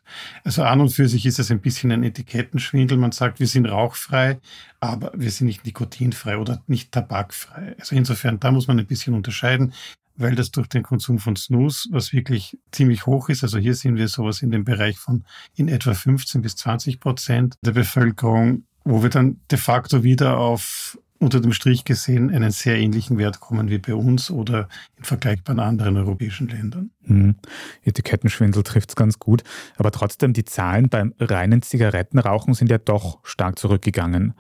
Also 0.44 0.64
an 0.64 0.82
und 0.82 0.90
für 0.90 1.08
sich 1.08 1.26
ist 1.26 1.40
es 1.40 1.52
ein 1.52 1.62
bisschen 1.62 1.92
ein 1.92 2.04
Etikettenschwindel. 2.04 2.98
Man 2.98 3.12
sagt, 3.12 3.40
wir 3.40 3.48
sind 3.48 3.66
rauchfrei, 3.66 4.40
aber 4.80 5.12
wir 5.16 5.32
sind 5.32 5.48
nicht 5.48 5.66
nikotinfrei 5.66 6.38
oder 6.38 6.62
nicht 6.68 6.92
tabakfrei. 6.92 7.76
Also 7.80 7.96
insofern, 7.96 8.40
da 8.40 8.52
muss 8.52 8.68
man 8.68 8.80
ein 8.80 8.88
bisschen 8.88 9.14
unterscheiden, 9.14 9.74
weil 10.16 10.36
das 10.36 10.52
durch 10.52 10.68
den 10.68 10.84
Konsum 10.84 11.20
von 11.20 11.36
Snus, 11.36 11.88
was 11.92 12.14
wirklich 12.14 12.58
ziemlich 12.72 13.06
hoch 13.06 13.30
ist, 13.30 13.44
also 13.44 13.58
hier 13.58 13.76
sehen 13.76 13.96
wir 13.96 14.08
sowas 14.08 14.42
in 14.42 14.52
dem 14.52 14.64
Bereich 14.64 14.98
von 14.98 15.26
in 15.56 15.68
etwa 15.68 15.94
15 15.94 16.42
bis 16.42 16.56
20 16.56 17.00
Prozent 17.00 17.56
der 17.66 17.72
Bevölkerung, 17.72 18.64
wo 18.84 19.04
wir 19.04 19.10
dann 19.10 19.40
de 19.50 19.58
facto 19.58 20.04
wieder 20.04 20.38
auf 20.38 20.98
unter 21.22 21.40
dem 21.40 21.54
Strich 21.54 21.86
gesehen 21.86 22.32
einen 22.32 22.52
sehr 22.52 22.78
ähnlichen 22.78 23.18
Wert 23.20 23.40
kommen 23.40 23.70
wie 23.70 23.78
bei 23.78 23.94
uns 23.94 24.32
oder 24.32 24.68
in 24.98 25.04
vergleichbaren 25.04 25.60
anderen 25.60 25.96
europäischen 25.96 26.48
Ländern. 26.48 26.90
Hm. 27.04 27.36
Etikettenschwindel 27.84 28.64
trifft 28.64 28.90
es 28.90 28.96
ganz 28.96 29.20
gut. 29.20 29.44
Aber 29.78 29.92
trotzdem, 29.92 30.34
die 30.34 30.46
Zahlen 30.46 30.90
beim 30.90 31.14
reinen 31.20 31.62
Zigarettenrauchen 31.62 32.56
sind 32.56 32.72
ja 32.72 32.80
doch 32.80 33.20
stark 33.24 33.60
zurückgegangen. 33.60 34.34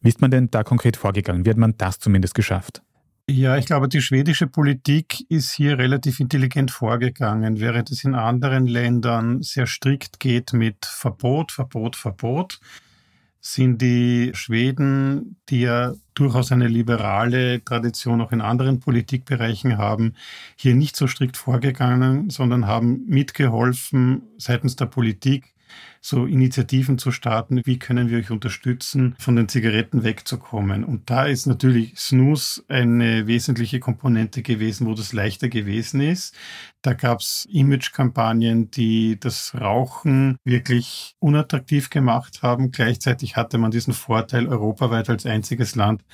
Wie 0.00 0.08
ist 0.08 0.20
man 0.20 0.30
denn 0.30 0.48
da 0.50 0.62
konkret 0.62 0.96
vorgegangen? 0.96 1.44
Wie 1.44 1.50
hat 1.50 1.56
man 1.56 1.74
das 1.76 1.98
zumindest 1.98 2.36
geschafft? 2.36 2.82
Ja, 3.28 3.56
ich 3.58 3.66
glaube, 3.66 3.88
die 3.88 4.00
schwedische 4.00 4.46
Politik 4.46 5.28
ist 5.28 5.52
hier 5.52 5.76
relativ 5.76 6.20
intelligent 6.20 6.70
vorgegangen, 6.70 7.58
während 7.58 7.90
es 7.90 8.04
in 8.04 8.14
anderen 8.14 8.66
Ländern 8.66 9.42
sehr 9.42 9.66
strikt 9.66 10.20
geht 10.20 10.52
mit 10.52 10.86
Verbot, 10.86 11.52
Verbot, 11.52 11.96
Verbot 11.96 12.60
sind 13.40 13.80
die 13.80 14.32
Schweden, 14.34 15.36
die 15.48 15.60
ja 15.60 15.94
durchaus 16.14 16.50
eine 16.50 16.66
liberale 16.66 17.64
Tradition 17.64 18.20
auch 18.20 18.32
in 18.32 18.40
anderen 18.40 18.80
Politikbereichen 18.80 19.78
haben, 19.78 20.14
hier 20.56 20.74
nicht 20.74 20.96
so 20.96 21.06
strikt 21.06 21.36
vorgegangen, 21.36 22.30
sondern 22.30 22.66
haben 22.66 23.04
mitgeholfen 23.06 24.22
seitens 24.38 24.76
der 24.76 24.86
Politik, 24.86 25.54
so 26.00 26.26
Initiativen 26.26 26.98
zu 26.98 27.10
starten, 27.10 27.60
wie 27.64 27.78
können 27.78 28.10
wir 28.10 28.18
euch 28.18 28.30
unterstützen, 28.30 29.14
von 29.18 29.36
den 29.36 29.48
Zigaretten 29.48 30.04
wegzukommen. 30.04 30.84
Und 30.84 31.10
da 31.10 31.24
ist 31.24 31.46
natürlich 31.46 31.98
Snus 31.98 32.64
eine 32.68 33.26
wesentliche 33.26 33.80
Komponente 33.80 34.42
gewesen, 34.42 34.86
wo 34.86 34.94
das 34.94 35.12
leichter 35.12 35.48
gewesen 35.48 36.00
ist. 36.00 36.34
Da 36.82 36.94
gab 36.94 37.20
es 37.20 37.46
Image-Kampagnen, 37.50 38.70
die 38.70 39.18
das 39.18 39.52
Rauchen 39.54 40.36
wirklich 40.44 41.16
unattraktiv 41.18 41.90
gemacht 41.90 42.42
haben. 42.42 42.70
Gleichzeitig 42.70 43.36
hatte 43.36 43.58
man 43.58 43.72
diesen 43.72 43.94
Vorteil, 43.94 44.46
europaweit 44.46 45.10
als 45.10 45.26
einziges 45.26 45.74
Land 45.74 46.04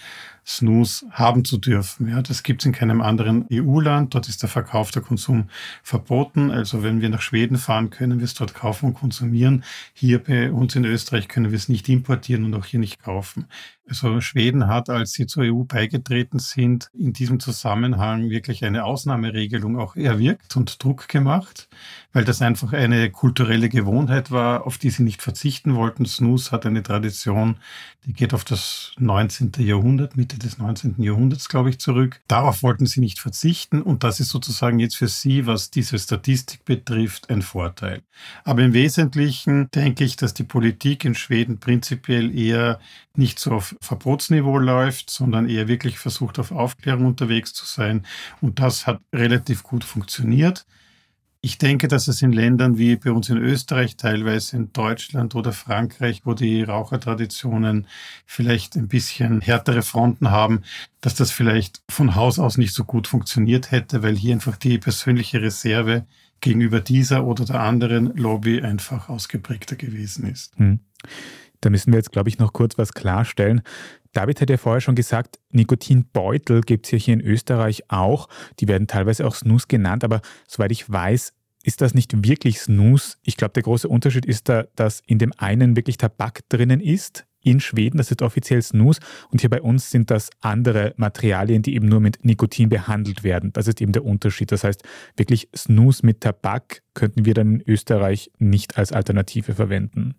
Snus 0.46 1.06
haben 1.10 1.44
zu 1.44 1.56
dürfen. 1.56 2.08
Ja, 2.08 2.20
das 2.20 2.42
gibt 2.42 2.62
es 2.62 2.66
in 2.66 2.72
keinem 2.72 3.00
anderen 3.00 3.46
EU-Land. 3.50 4.14
Dort 4.14 4.28
ist 4.28 4.42
der 4.42 4.48
Verkauf, 4.48 4.90
der 4.90 5.02
Konsum 5.02 5.48
verboten. 5.82 6.50
Also 6.50 6.82
wenn 6.82 7.00
wir 7.00 7.08
nach 7.08 7.22
Schweden 7.22 7.56
fahren, 7.56 7.90
können 7.90 8.18
wir 8.18 8.24
es 8.24 8.34
dort 8.34 8.54
kaufen 8.54 8.86
und 8.86 8.94
konsumieren. 8.94 9.64
Hier 9.92 10.22
bei 10.22 10.50
uns 10.50 10.74
in 10.76 10.84
Österreich 10.84 11.28
können 11.28 11.50
wir 11.50 11.56
es 11.56 11.68
nicht 11.68 11.88
importieren 11.88 12.44
und 12.44 12.54
auch 12.54 12.66
hier 12.66 12.80
nicht 12.80 13.02
kaufen. 13.02 13.46
Also 13.86 14.22
Schweden 14.22 14.66
hat, 14.66 14.88
als 14.88 15.12
sie 15.12 15.26
zur 15.26 15.44
EU 15.44 15.64
beigetreten 15.64 16.38
sind, 16.38 16.88
in 16.98 17.12
diesem 17.12 17.38
Zusammenhang 17.38 18.30
wirklich 18.30 18.64
eine 18.64 18.84
Ausnahmeregelung 18.84 19.78
auch 19.78 19.94
erwirkt 19.94 20.56
und 20.56 20.82
Druck 20.82 21.06
gemacht, 21.08 21.68
weil 22.14 22.24
das 22.24 22.40
einfach 22.40 22.72
eine 22.72 23.10
kulturelle 23.10 23.68
Gewohnheit 23.68 24.30
war, 24.30 24.66
auf 24.66 24.78
die 24.78 24.88
sie 24.88 25.02
nicht 25.02 25.20
verzichten 25.20 25.74
wollten. 25.74 26.06
Snus 26.06 26.50
hat 26.50 26.64
eine 26.64 26.82
Tradition, 26.82 27.56
die 28.06 28.14
geht 28.14 28.32
auf 28.32 28.44
das 28.44 28.92
19. 28.98 29.52
Jahrhundert, 29.58 30.16
Mitte 30.16 30.38
des 30.38 30.56
19. 30.56 30.94
Jahrhunderts, 30.98 31.50
glaube 31.50 31.68
ich, 31.68 31.78
zurück. 31.78 32.20
Darauf 32.26 32.62
wollten 32.62 32.86
sie 32.86 33.00
nicht 33.00 33.18
verzichten 33.18 33.82
und 33.82 34.02
das 34.02 34.18
ist 34.18 34.30
sozusagen 34.30 34.78
jetzt 34.78 34.96
für 34.96 35.08
sie, 35.08 35.46
was 35.46 35.70
diese 35.70 35.98
Statistik 35.98 36.64
betrifft, 36.64 37.28
ein 37.28 37.42
Vorteil. 37.42 38.02
Aber 38.44 38.62
im 38.62 38.72
Wesentlichen 38.72 39.70
denke 39.72 40.04
ich, 40.04 40.16
dass 40.16 40.32
die 40.32 40.44
Politik 40.44 41.04
in 41.04 41.14
Schweden 41.14 41.58
prinzipiell 41.58 42.36
eher 42.36 42.78
nicht 43.16 43.38
so 43.38 43.52
auf 43.52 43.73
Verbotsniveau 43.80 44.58
läuft, 44.58 45.10
sondern 45.10 45.48
eher 45.48 45.68
wirklich 45.68 45.98
versucht, 45.98 46.38
auf 46.38 46.52
Aufklärung 46.52 47.06
unterwegs 47.06 47.52
zu 47.52 47.66
sein. 47.66 48.06
Und 48.40 48.60
das 48.60 48.86
hat 48.86 49.00
relativ 49.12 49.62
gut 49.62 49.84
funktioniert. 49.84 50.66
Ich 51.44 51.58
denke, 51.58 51.88
dass 51.88 52.08
es 52.08 52.22
in 52.22 52.32
Ländern 52.32 52.78
wie 52.78 52.96
bei 52.96 53.10
uns 53.10 53.28
in 53.28 53.36
Österreich, 53.36 53.96
teilweise 53.96 54.56
in 54.56 54.72
Deutschland 54.72 55.34
oder 55.34 55.52
Frankreich, 55.52 56.22
wo 56.24 56.32
die 56.32 56.62
Rauchertraditionen 56.62 57.86
vielleicht 58.24 58.76
ein 58.76 58.88
bisschen 58.88 59.42
härtere 59.42 59.82
Fronten 59.82 60.30
haben, 60.30 60.62
dass 61.02 61.14
das 61.14 61.30
vielleicht 61.30 61.82
von 61.90 62.14
Haus 62.14 62.38
aus 62.38 62.56
nicht 62.56 62.72
so 62.72 62.84
gut 62.84 63.06
funktioniert 63.06 63.72
hätte, 63.72 64.02
weil 64.02 64.16
hier 64.16 64.32
einfach 64.32 64.56
die 64.56 64.78
persönliche 64.78 65.42
Reserve 65.42 66.06
gegenüber 66.44 66.80
dieser 66.80 67.24
oder 67.24 67.44
der 67.46 67.60
anderen 67.60 68.14
Lobby 68.16 68.60
einfach 68.60 69.08
ausgeprägter 69.08 69.76
gewesen 69.76 70.28
ist. 70.30 70.56
Hm. 70.56 70.80
Da 71.62 71.70
müssen 71.70 71.90
wir 71.90 71.98
jetzt, 71.98 72.12
glaube 72.12 72.28
ich, 72.28 72.38
noch 72.38 72.52
kurz 72.52 72.76
was 72.76 72.92
klarstellen. 72.92 73.62
David 74.12 74.42
hat 74.42 74.50
ja 74.50 74.58
vorher 74.58 74.82
schon 74.82 74.94
gesagt, 74.94 75.40
Nikotinbeutel 75.50 76.60
gibt 76.60 76.84
es 76.84 76.92
ja 76.92 76.98
hier 76.98 77.14
in 77.14 77.22
Österreich 77.22 77.84
auch. 77.88 78.28
Die 78.60 78.68
werden 78.68 78.86
teilweise 78.86 79.26
auch 79.26 79.34
Snus 79.34 79.68
genannt, 79.68 80.04
aber 80.04 80.20
soweit 80.46 80.70
ich 80.70 80.88
weiß, 80.88 81.32
ist 81.62 81.80
das 81.80 81.94
nicht 81.94 82.24
wirklich 82.24 82.60
Snus. 82.60 83.16
Ich 83.22 83.38
glaube, 83.38 83.54
der 83.54 83.62
große 83.62 83.88
Unterschied 83.88 84.26
ist 84.26 84.50
da, 84.50 84.64
dass 84.76 85.00
in 85.06 85.18
dem 85.18 85.32
einen 85.38 85.76
wirklich 85.76 85.96
Tabak 85.96 86.46
drinnen 86.50 86.80
ist. 86.80 87.24
In 87.44 87.60
Schweden, 87.60 87.98
das 87.98 88.10
ist 88.10 88.22
offiziell 88.22 88.62
Snus 88.62 88.98
und 89.30 89.42
hier 89.42 89.50
bei 89.50 89.60
uns 89.60 89.90
sind 89.90 90.10
das 90.10 90.30
andere 90.40 90.94
Materialien, 90.96 91.62
die 91.62 91.74
eben 91.74 91.86
nur 91.88 92.00
mit 92.00 92.24
Nikotin 92.24 92.70
behandelt 92.70 93.22
werden. 93.22 93.52
Das 93.52 93.68
ist 93.68 93.82
eben 93.82 93.92
der 93.92 94.04
Unterschied. 94.04 94.50
Das 94.50 94.64
heißt, 94.64 94.82
wirklich 95.16 95.50
Snus 95.54 96.02
mit 96.02 96.22
Tabak 96.22 96.82
könnten 96.94 97.26
wir 97.26 97.34
dann 97.34 97.60
in 97.60 97.62
Österreich 97.66 98.32
nicht 98.38 98.78
als 98.78 98.92
Alternative 98.92 99.54
verwenden. 99.54 100.14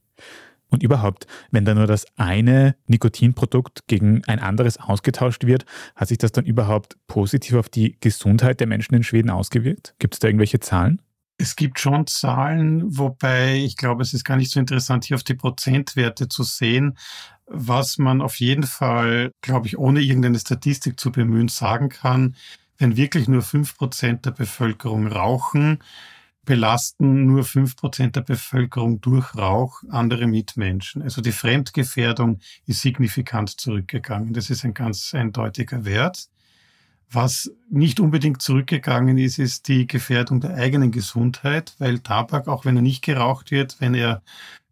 Und 0.69 0.83
überhaupt, 0.83 1.25
wenn 1.51 1.65
da 1.65 1.73
nur 1.73 1.87
das 1.87 2.05
eine 2.15 2.75
Nikotinprodukt 2.87 3.87
gegen 3.87 4.23
ein 4.25 4.39
anderes 4.39 4.77
ausgetauscht 4.77 5.45
wird, 5.45 5.65
hat 5.95 6.09
sich 6.09 6.17
das 6.19 6.31
dann 6.31 6.45
überhaupt 6.45 6.97
positiv 7.07 7.55
auf 7.55 7.69
die 7.69 7.97
Gesundheit 8.01 8.59
der 8.59 8.67
Menschen 8.67 8.93
in 8.93 9.03
Schweden 9.03 9.31
ausgewirkt? 9.31 9.95
Gibt 9.97 10.13
es 10.13 10.19
da 10.19 10.27
irgendwelche 10.27 10.59
Zahlen? 10.59 11.01
Es 11.37 11.55
gibt 11.55 11.79
schon 11.79 12.07
Zahlen, 12.07 12.97
wobei 12.97 13.57
ich 13.57 13.75
glaube, 13.75 14.03
es 14.03 14.13
ist 14.13 14.23
gar 14.23 14.37
nicht 14.37 14.51
so 14.51 14.59
interessant, 14.59 15.05
hier 15.05 15.15
auf 15.15 15.23
die 15.23 15.33
Prozentwerte 15.33 16.29
zu 16.29 16.43
sehen. 16.43 16.97
Was 17.47 17.97
man 17.97 18.21
auf 18.21 18.39
jeden 18.39 18.63
Fall, 18.63 19.31
glaube 19.41 19.67
ich, 19.67 19.77
ohne 19.77 20.01
irgendeine 20.01 20.39
Statistik 20.39 20.99
zu 20.99 21.11
bemühen, 21.11 21.49
sagen 21.49 21.89
kann, 21.89 22.35
wenn 22.77 22.97
wirklich 22.97 23.27
nur 23.27 23.41
fünf 23.41 23.77
Prozent 23.77 24.25
der 24.25 24.31
Bevölkerung 24.31 25.07
rauchen, 25.07 25.79
belasten 26.45 27.25
nur 27.25 27.43
fünf 27.43 27.75
Prozent 27.75 28.15
der 28.15 28.21
Bevölkerung 28.21 29.01
durch 29.01 29.35
Rauch 29.35 29.81
andere 29.89 30.27
Mitmenschen. 30.27 31.01
Also 31.01 31.21
die 31.21 31.31
Fremdgefährdung 31.31 32.39
ist 32.65 32.81
signifikant 32.81 33.59
zurückgegangen. 33.59 34.33
Das 34.33 34.49
ist 34.49 34.63
ein 34.63 34.73
ganz 34.73 35.13
eindeutiger 35.13 35.85
Wert. 35.85 36.29
Was 37.11 37.51
nicht 37.69 37.99
unbedingt 37.99 38.41
zurückgegangen 38.41 39.17
ist, 39.17 39.39
ist 39.39 39.67
die 39.67 39.87
Gefährdung 39.87 40.41
der 40.41 40.55
eigenen 40.55 40.91
Gesundheit, 40.91 41.75
weil 41.77 41.99
Tabak, 41.99 42.47
auch 42.47 42.65
wenn 42.65 42.75
er 42.75 42.81
nicht 42.81 43.03
geraucht 43.03 43.51
wird, 43.51 43.77
wenn 43.79 43.93
er 43.93 44.21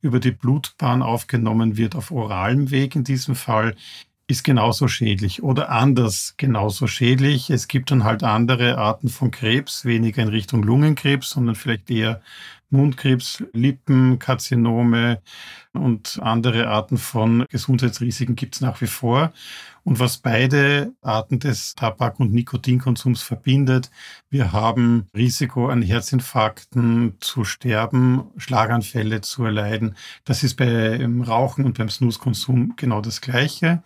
über 0.02 0.20
die 0.20 0.32
Blutbahn 0.32 1.02
aufgenommen 1.02 1.78
wird, 1.78 1.96
auf 1.96 2.12
oralem 2.12 2.72
Weg 2.72 2.96
in 2.96 3.04
diesem 3.04 3.36
Fall, 3.36 3.76
ist 4.28 4.44
genauso 4.44 4.88
schädlich 4.88 5.44
oder 5.44 5.70
anders 5.70 6.36
genauso 6.38 6.88
schädlich. 6.88 7.50
Es 7.50 7.68
gibt 7.68 7.92
dann 7.92 8.04
halt 8.04 8.24
andere 8.24 8.78
Arten 8.78 9.10
von 9.10 9.32
Krebs, 9.32 9.86
weniger 9.86 10.24
in 10.24 10.30
Richtung 10.30 10.64
Lungenkrebs, 10.64 11.30
sondern 11.30 11.56
vielleicht 11.56 11.90
eher 11.90 12.22
Mundkrebs, 12.74 13.44
Lippenkarzinome 13.54 15.22
und 15.74 16.20
andere 16.22 16.68
Arten 16.68 16.98
von 16.98 17.46
Gesundheitsrisiken 17.50 18.36
gibt 18.36 18.56
es 18.56 18.62
nach 18.62 18.82
wie 18.82 18.88
vor. 18.88 19.32
Und 19.86 20.00
was 20.00 20.18
beide 20.18 20.94
Arten 21.02 21.40
des 21.40 21.76
Tabak- 21.76 22.20
und 22.20 22.34
Nikotinkonsums 22.34 23.22
verbindet, 23.22 23.92
wir 24.30 24.54
haben 24.54 25.08
Risiko 25.16 25.68
an 25.68 25.82
Herzinfarkten 25.82 27.18
zu 27.20 27.44
sterben, 27.44 28.24
Schlaganfälle 28.38 29.22
zu 29.22 29.44
erleiden. 29.44 29.96
Das 30.24 30.44
ist 30.44 30.56
beim 30.56 31.22
Rauchen 31.22 31.66
und 31.66 31.78
beim 31.78 31.90
Snuskonsum 31.90 32.76
genau 32.78 33.02
das 33.02 33.20
Gleiche. 33.20 33.84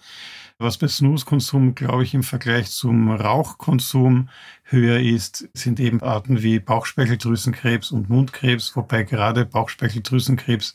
Was 0.59 0.79
bei 0.79 0.87
Snuskonsum, 0.87 1.75
glaube 1.75 2.01
ich, 2.01 2.15
im 2.15 2.23
Vergleich 2.23 2.71
zum 2.71 3.11
Rauchkonsum 3.11 4.29
höher 4.63 4.99
ist, 4.99 5.47
sind 5.53 5.79
eben 5.79 6.01
Arten 6.01 6.41
wie 6.41 6.59
Bauchspeicheldrüsenkrebs 6.59 7.91
und 7.91 8.09
Mundkrebs, 8.09 8.75
wobei 8.75 9.03
gerade 9.03 9.45
Bauchspeicheldrüsenkrebs 9.45 10.73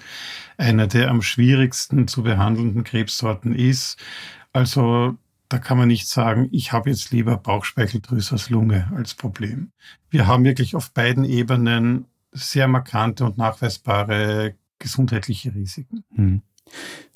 einer 0.57 0.87
der 0.87 1.11
am 1.11 1.21
schwierigsten 1.21 2.07
zu 2.07 2.23
behandelnden 2.23 2.85
Krebssorten 2.85 3.57
ist. 3.57 3.99
Also 4.53 5.17
da 5.49 5.59
kann 5.59 5.79
man 5.79 5.89
nicht 5.89 6.07
sagen, 6.07 6.49
ich 6.53 6.71
habe 6.71 6.89
jetzt 6.89 7.11
lieber 7.11 7.37
Bauchspeicheldrüse 7.37 8.33
als 8.33 8.51
Lunge 8.51 8.89
als 8.95 9.15
Problem. 9.15 9.73
Wir 10.11 10.29
haben 10.29 10.45
wirklich 10.45 10.77
auf 10.77 10.93
beiden 10.93 11.25
Ebenen 11.25 12.07
sehr 12.31 12.69
markante 12.69 13.25
und 13.25 13.37
nachweisbare 13.37 14.55
gesundheitliche 14.79 15.53
Risiken. 15.53 16.05
Hm. 16.15 16.43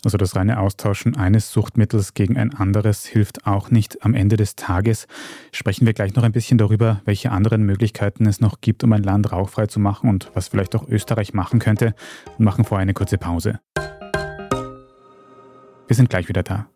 Also 0.05 0.19
das 0.19 0.37
reine 0.37 0.61
Austauschen 0.61 1.17
eines 1.17 1.51
Suchtmittels 1.51 2.15
gegen 2.15 2.37
ein 2.37 2.55
anderes 2.55 3.07
hilft 3.07 3.47
auch 3.47 3.71
nicht. 3.71 4.05
Am 4.05 4.15
Ende 4.15 4.37
des 4.37 4.55
Tages 4.55 5.07
sprechen 5.53 5.87
wir 5.87 5.95
gleich 5.95 6.15
noch 6.15 6.23
ein 6.23 6.33
bisschen 6.33 6.59
darüber, 6.59 7.01
welche 7.05 7.33
anderen 7.33 7.63
Möglichkeiten 7.65 8.27
es 8.27 8.41
noch 8.41 8.61
gibt, 8.61 8.85
um 8.85 8.93
ein 8.93 9.03
Land 9.03 9.33
rauchfrei 9.33 9.67
zu 9.67 9.81
machen 9.81 10.09
und 10.09 10.31
was 10.35 10.49
vielleicht 10.49 10.77
auch 10.77 10.87
Österreich 10.89 11.35
machen 11.35 11.59
könnte 11.59 11.95
und 12.39 12.45
machen 12.45 12.65
vorher 12.65 12.83
eine 12.83 12.95
kurze 12.95 13.19
Pause. 13.19 13.61
Wir 15.89 15.95
sind 15.95 16.11
gleich 16.11 16.29
wieder 16.29 16.43
da. 16.43 16.69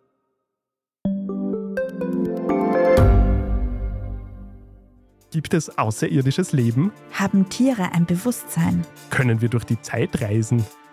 Gibt 5.33 5.55
es 5.55 5.79
außerirdisches 5.79 6.53
Leben? 6.53 6.91
Haben 7.13 7.49
Tiere 7.49 7.93
ein 7.93 8.05
Bewusstsein? 8.05 8.85
Können 9.11 9.41
wir 9.41 9.49
durch 9.49 9.65
die 9.65 9.81
Zeit 9.81 10.21
reisen? 10.21 10.65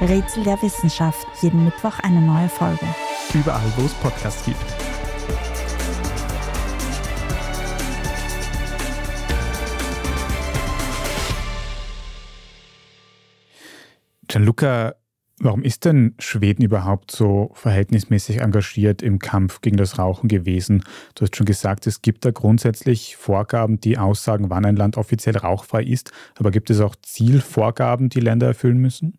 Rätsel 0.00 0.44
der 0.44 0.62
Wissenschaft. 0.62 1.26
Jeden 1.42 1.64
Mittwoch 1.64 1.98
eine 1.98 2.20
neue 2.20 2.48
Folge. 2.48 2.86
Überall, 3.34 3.66
wo 3.76 3.84
es 3.84 3.94
Podcasts 3.94 4.44
gibt. 4.44 4.56
Gianluca, 14.28 14.94
warum 15.40 15.62
ist 15.62 15.84
denn 15.84 16.14
Schweden 16.20 16.62
überhaupt 16.62 17.10
so 17.10 17.50
verhältnismäßig 17.54 18.38
engagiert 18.40 19.02
im 19.02 19.18
Kampf 19.18 19.62
gegen 19.62 19.78
das 19.78 19.98
Rauchen 19.98 20.28
gewesen? 20.28 20.84
Du 21.16 21.22
hast 21.22 21.34
schon 21.34 21.46
gesagt, 21.46 21.88
es 21.88 22.02
gibt 22.02 22.24
da 22.24 22.30
grundsätzlich 22.30 23.16
Vorgaben, 23.16 23.80
die 23.80 23.98
aussagen, 23.98 24.48
wann 24.48 24.64
ein 24.64 24.76
Land 24.76 24.96
offiziell 24.96 25.36
rauchfrei 25.36 25.82
ist. 25.82 26.12
Aber 26.38 26.52
gibt 26.52 26.70
es 26.70 26.80
auch 26.80 26.94
Zielvorgaben, 26.94 28.10
die 28.10 28.20
Länder 28.20 28.46
erfüllen 28.46 28.78
müssen? 28.78 29.18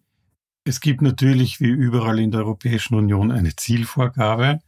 Es 0.63 0.81
gibt 0.81 1.01
natürlich 1.01 1.59
wie 1.59 1.69
überall 1.69 2.19
in 2.19 2.31
der 2.31 2.41
Europäischen 2.41 2.95
Union 2.95 3.31
eine 3.31 3.55
Zielvorgabe. 3.55 4.59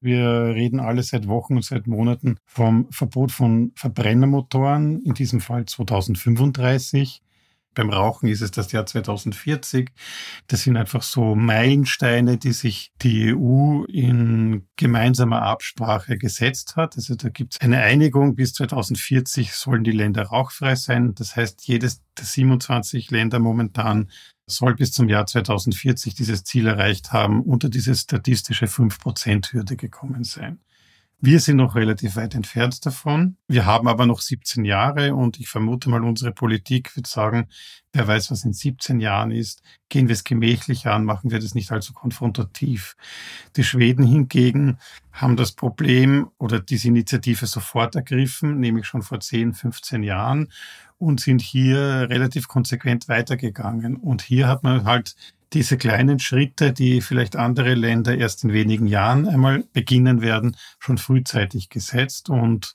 Wir 0.00 0.52
reden 0.54 0.80
alle 0.80 1.02
seit 1.02 1.28
Wochen 1.28 1.56
und 1.56 1.64
seit 1.64 1.86
Monaten 1.86 2.36
vom 2.44 2.88
Verbot 2.90 3.32
von 3.32 3.72
Verbrennermotoren, 3.74 5.00
in 5.00 5.14
diesem 5.14 5.40
Fall 5.40 5.64
2035. 5.64 7.22
Beim 7.74 7.90
Rauchen 7.90 8.28
ist 8.28 8.40
es 8.40 8.52
das 8.52 8.70
Jahr 8.70 8.86
2040. 8.86 9.90
Das 10.46 10.62
sind 10.62 10.76
einfach 10.76 11.02
so 11.02 11.34
Meilensteine, 11.34 12.38
die 12.38 12.52
sich 12.52 12.92
die 13.02 13.34
EU 13.34 13.84
in 13.84 14.68
gemeinsamer 14.76 15.42
Absprache 15.42 16.16
gesetzt 16.16 16.76
hat. 16.76 16.96
Also 16.96 17.16
da 17.16 17.30
gibt 17.30 17.54
es 17.54 17.60
eine 17.60 17.78
Einigung, 17.78 18.36
bis 18.36 18.52
2040 18.54 19.52
sollen 19.52 19.84
die 19.84 19.90
Länder 19.90 20.24
rauchfrei 20.24 20.76
sein. 20.76 21.14
Das 21.14 21.34
heißt, 21.34 21.66
jedes 21.66 22.02
der 22.16 22.26
27 22.26 23.10
Länder 23.10 23.40
momentan 23.40 24.08
soll 24.46 24.74
bis 24.74 24.92
zum 24.92 25.08
Jahr 25.08 25.26
2040 25.26 26.14
dieses 26.14 26.44
Ziel 26.44 26.66
erreicht 26.66 27.12
haben, 27.12 27.42
unter 27.42 27.68
diese 27.68 27.94
statistische 27.94 28.66
5%-Hürde 28.66 29.76
gekommen 29.76 30.24
sein. 30.24 30.60
Wir 31.20 31.40
sind 31.40 31.56
noch 31.56 31.74
relativ 31.74 32.16
weit 32.16 32.34
entfernt 32.34 32.84
davon. 32.84 33.36
Wir 33.48 33.64
haben 33.64 33.88
aber 33.88 34.04
noch 34.04 34.20
17 34.20 34.64
Jahre 34.64 35.14
und 35.14 35.40
ich 35.40 35.48
vermute 35.48 35.88
mal, 35.88 36.04
unsere 36.04 36.32
Politik 36.32 36.94
wird 36.96 37.06
sagen, 37.06 37.48
wer 37.92 38.06
weiß, 38.06 38.30
was 38.30 38.44
in 38.44 38.52
17 38.52 39.00
Jahren 39.00 39.30
ist, 39.30 39.62
gehen 39.88 40.08
wir 40.08 40.12
es 40.12 40.24
gemächlich 40.24 40.86
an, 40.86 41.04
machen 41.04 41.30
wir 41.30 41.38
das 41.38 41.54
nicht 41.54 41.72
allzu 41.72 41.94
konfrontativ. 41.94 42.94
Die 43.56 43.64
Schweden 43.64 44.04
hingegen 44.04 44.78
haben 45.12 45.36
das 45.36 45.52
Problem 45.52 46.28
oder 46.36 46.60
diese 46.60 46.88
Initiative 46.88 47.46
sofort 47.46 47.94
ergriffen, 47.94 48.60
nämlich 48.60 48.86
schon 48.86 49.02
vor 49.02 49.20
10, 49.20 49.54
15 49.54 50.02
Jahren 50.02 50.52
und 50.98 51.20
sind 51.20 51.40
hier 51.40 52.08
relativ 52.10 52.48
konsequent 52.48 53.08
weitergegangen. 53.08 53.96
Und 53.96 54.20
hier 54.20 54.48
hat 54.48 54.62
man 54.62 54.84
halt 54.84 55.14
diese 55.54 55.78
kleinen 55.78 56.18
Schritte, 56.18 56.72
die 56.72 57.00
vielleicht 57.00 57.36
andere 57.36 57.74
Länder 57.74 58.16
erst 58.16 58.44
in 58.44 58.52
wenigen 58.52 58.86
Jahren 58.86 59.28
einmal 59.28 59.64
beginnen 59.72 60.20
werden, 60.20 60.56
schon 60.78 60.98
frühzeitig 60.98 61.68
gesetzt. 61.68 62.28
Und 62.28 62.74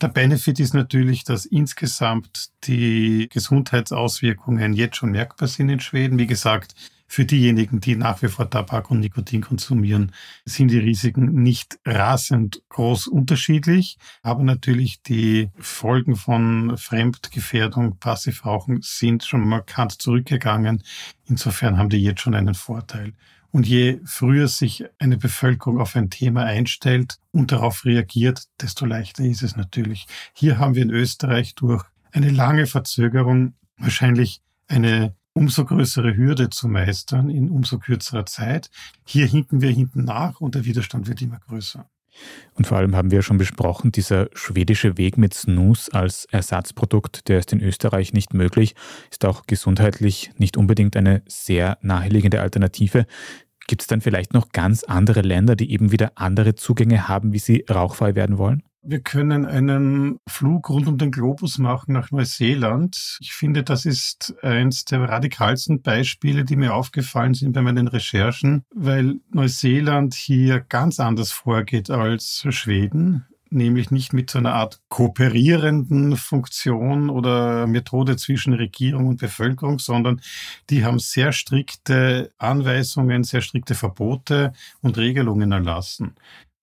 der 0.00 0.08
Benefit 0.08 0.58
ist 0.58 0.74
natürlich, 0.74 1.24
dass 1.24 1.46
insgesamt 1.46 2.50
die 2.64 3.28
Gesundheitsauswirkungen 3.30 4.72
jetzt 4.72 4.96
schon 4.96 5.10
merkbar 5.10 5.48
sind 5.48 5.68
in 5.68 5.80
Schweden. 5.80 6.18
Wie 6.18 6.26
gesagt, 6.26 6.74
für 7.06 7.24
diejenigen, 7.24 7.80
die 7.80 7.96
nach 7.96 8.22
wie 8.22 8.28
vor 8.28 8.50
Tabak 8.50 8.90
und 8.90 9.00
Nikotin 9.00 9.40
konsumieren, 9.40 10.12
sind 10.44 10.70
die 10.70 10.78
Risiken 10.78 11.42
nicht 11.42 11.78
rasend 11.84 12.62
groß 12.68 13.06
unterschiedlich. 13.06 13.98
Aber 14.22 14.42
natürlich 14.42 15.02
die 15.02 15.50
Folgen 15.58 16.16
von 16.16 16.76
Fremdgefährdung, 16.76 17.98
Passivrauchen 17.98 18.80
sind 18.82 19.24
schon 19.24 19.46
markant 19.46 20.00
zurückgegangen. 20.02 20.82
Insofern 21.26 21.78
haben 21.78 21.90
die 21.90 22.02
jetzt 22.02 22.20
schon 22.20 22.34
einen 22.34 22.54
Vorteil. 22.54 23.12
Und 23.52 23.66
je 23.66 24.00
früher 24.04 24.48
sich 24.48 24.84
eine 24.98 25.16
Bevölkerung 25.16 25.80
auf 25.80 25.96
ein 25.96 26.10
Thema 26.10 26.44
einstellt 26.44 27.18
und 27.30 27.52
darauf 27.52 27.84
reagiert, 27.84 28.48
desto 28.60 28.84
leichter 28.84 29.24
ist 29.24 29.42
es 29.42 29.56
natürlich. 29.56 30.06
Hier 30.34 30.58
haben 30.58 30.74
wir 30.74 30.82
in 30.82 30.90
Österreich 30.90 31.54
durch 31.54 31.84
eine 32.12 32.30
lange 32.30 32.66
Verzögerung 32.66 33.54
wahrscheinlich 33.78 34.42
eine 34.68 35.14
umso 35.36 35.66
größere 35.66 36.16
Hürde 36.16 36.48
zu 36.48 36.66
meistern 36.66 37.28
in 37.28 37.50
umso 37.50 37.78
kürzerer 37.78 38.24
Zeit. 38.24 38.70
Hier 39.04 39.26
hinken 39.26 39.60
wir 39.60 39.70
hinten 39.70 40.04
nach 40.04 40.40
und 40.40 40.54
der 40.54 40.64
Widerstand 40.64 41.08
wird 41.08 41.20
immer 41.20 41.38
größer. 41.38 41.86
Und 42.54 42.66
vor 42.66 42.78
allem 42.78 42.96
haben 42.96 43.10
wir 43.10 43.20
schon 43.20 43.36
besprochen, 43.36 43.92
dieser 43.92 44.30
schwedische 44.32 44.96
Weg 44.96 45.18
mit 45.18 45.34
Snus 45.34 45.90
als 45.90 46.24
Ersatzprodukt, 46.24 47.28
der 47.28 47.40
ist 47.40 47.52
in 47.52 47.60
Österreich 47.60 48.14
nicht 48.14 48.32
möglich, 48.32 48.74
ist 49.10 49.26
auch 49.26 49.42
gesundheitlich 49.46 50.30
nicht 50.38 50.56
unbedingt 50.56 50.96
eine 50.96 51.22
sehr 51.28 51.76
naheliegende 51.82 52.40
Alternative. 52.40 53.04
Gibt 53.66 53.82
es 53.82 53.88
dann 53.88 54.00
vielleicht 54.00 54.32
noch 54.32 54.52
ganz 54.52 54.84
andere 54.84 55.20
Länder, 55.20 55.54
die 55.54 55.70
eben 55.70 55.92
wieder 55.92 56.12
andere 56.14 56.54
Zugänge 56.54 57.08
haben, 57.08 57.34
wie 57.34 57.40
sie 57.40 57.66
rauchfrei 57.68 58.14
werden 58.14 58.38
wollen? 58.38 58.62
Wir 58.88 59.00
können 59.00 59.46
einen 59.46 60.20
Flug 60.28 60.70
rund 60.70 60.86
um 60.86 60.96
den 60.96 61.10
Globus 61.10 61.58
machen 61.58 61.92
nach 61.92 62.12
Neuseeland. 62.12 63.18
Ich 63.20 63.32
finde, 63.32 63.64
das 63.64 63.84
ist 63.84 64.36
eines 64.42 64.84
der 64.84 65.00
radikalsten 65.00 65.82
Beispiele, 65.82 66.44
die 66.44 66.54
mir 66.54 66.72
aufgefallen 66.72 67.34
sind 67.34 67.52
bei 67.52 67.62
meinen 67.62 67.88
Recherchen, 67.88 68.64
weil 68.72 69.16
Neuseeland 69.32 70.14
hier 70.14 70.60
ganz 70.60 71.00
anders 71.00 71.32
vorgeht 71.32 71.90
als 71.90 72.46
Schweden 72.50 73.26
nämlich 73.48 73.92
nicht 73.92 74.12
mit 74.12 74.28
so 74.28 74.38
einer 74.38 74.54
Art 74.54 74.80
kooperierenden 74.88 76.16
Funktion 76.16 77.10
oder 77.10 77.68
Methode 77.68 78.16
zwischen 78.16 78.52
Regierung 78.52 79.06
und 79.06 79.20
Bevölkerung, 79.20 79.78
sondern 79.78 80.20
die 80.68 80.84
haben 80.84 80.98
sehr 80.98 81.30
strikte 81.32 82.32
Anweisungen, 82.38 83.22
sehr 83.22 83.40
strikte 83.40 83.76
Verbote 83.76 84.52
und 84.82 84.98
Regelungen 84.98 85.52
erlassen. 85.52 86.16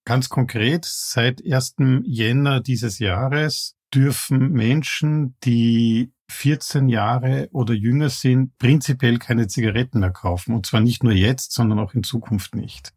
Ganz 0.05 0.27
konkret, 0.27 0.85
seit 0.85 1.41
1. 1.45 1.75
Jänner 2.03 2.59
dieses 2.59 2.99
Jahres 2.99 3.77
dürfen 3.93 4.51
Menschen, 4.51 5.35
die 5.43 6.11
14 6.29 6.89
Jahre 6.89 7.47
oder 7.53 7.73
jünger 7.73 8.09
sind, 8.09 8.57
prinzipiell 8.57 9.17
keine 9.17 9.47
Zigaretten 9.47 9.99
mehr 9.99 10.11
kaufen. 10.11 10.55
Und 10.55 10.65
zwar 10.65 10.81
nicht 10.81 11.03
nur 11.03 11.13
jetzt, 11.13 11.53
sondern 11.53 11.79
auch 11.79 11.93
in 11.93 12.03
Zukunft 12.03 12.55
nicht. 12.55 12.93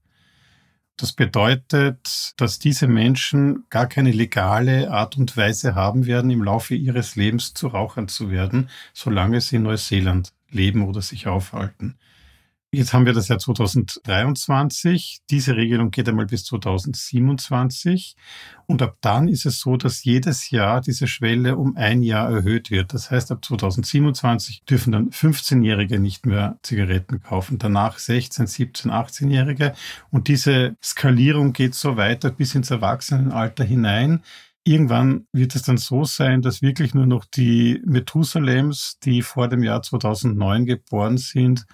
Das 0.96 1.12
bedeutet, 1.12 2.32
dass 2.38 2.58
diese 2.58 2.88
Menschen 2.88 3.66
gar 3.68 3.86
keine 3.86 4.12
legale 4.12 4.90
Art 4.90 5.18
und 5.18 5.36
Weise 5.36 5.74
haben 5.74 6.06
werden, 6.06 6.30
im 6.30 6.42
Laufe 6.42 6.74
ihres 6.74 7.16
Lebens 7.16 7.52
zu 7.52 7.68
Rauchern 7.68 8.08
zu 8.08 8.30
werden, 8.30 8.70
solange 8.94 9.42
sie 9.42 9.56
in 9.56 9.64
Neuseeland 9.64 10.32
leben 10.50 10.82
oder 10.82 11.02
sich 11.02 11.26
aufhalten. 11.26 11.98
Jetzt 12.72 12.92
haben 12.92 13.06
wir 13.06 13.12
das 13.12 13.28
Jahr 13.28 13.38
2023. 13.38 15.20
Diese 15.30 15.54
Regelung 15.56 15.92
geht 15.92 16.08
einmal 16.08 16.26
bis 16.26 16.44
2027. 16.44 18.16
Und 18.66 18.82
ab 18.82 18.96
dann 19.00 19.28
ist 19.28 19.46
es 19.46 19.60
so, 19.60 19.76
dass 19.76 20.02
jedes 20.02 20.50
Jahr 20.50 20.80
diese 20.80 21.06
Schwelle 21.06 21.56
um 21.56 21.76
ein 21.76 22.02
Jahr 22.02 22.28
erhöht 22.28 22.72
wird. 22.72 22.92
Das 22.92 23.10
heißt, 23.12 23.30
ab 23.30 23.44
2027 23.44 24.64
dürfen 24.64 24.92
dann 24.92 25.10
15-Jährige 25.10 26.00
nicht 26.00 26.26
mehr 26.26 26.58
Zigaretten 26.62 27.22
kaufen, 27.22 27.58
danach 27.58 27.98
16, 27.98 28.48
17, 28.48 28.90
18-Jährige. 28.90 29.72
Und 30.10 30.26
diese 30.26 30.76
Skalierung 30.82 31.52
geht 31.52 31.76
so 31.76 31.96
weiter 31.96 32.30
bis 32.30 32.56
ins 32.56 32.72
Erwachsenenalter 32.72 33.62
hinein. 33.62 34.22
Irgendwann 34.64 35.28
wird 35.32 35.54
es 35.54 35.62
dann 35.62 35.78
so 35.78 36.04
sein, 36.04 36.42
dass 36.42 36.62
wirklich 36.62 36.92
nur 36.92 37.06
noch 37.06 37.24
die 37.26 37.80
Methusalems, 37.86 38.98
die 39.04 39.22
vor 39.22 39.46
dem 39.46 39.62
Jahr 39.62 39.82
2009 39.82 40.66
geboren 40.66 41.16
sind, 41.16 41.64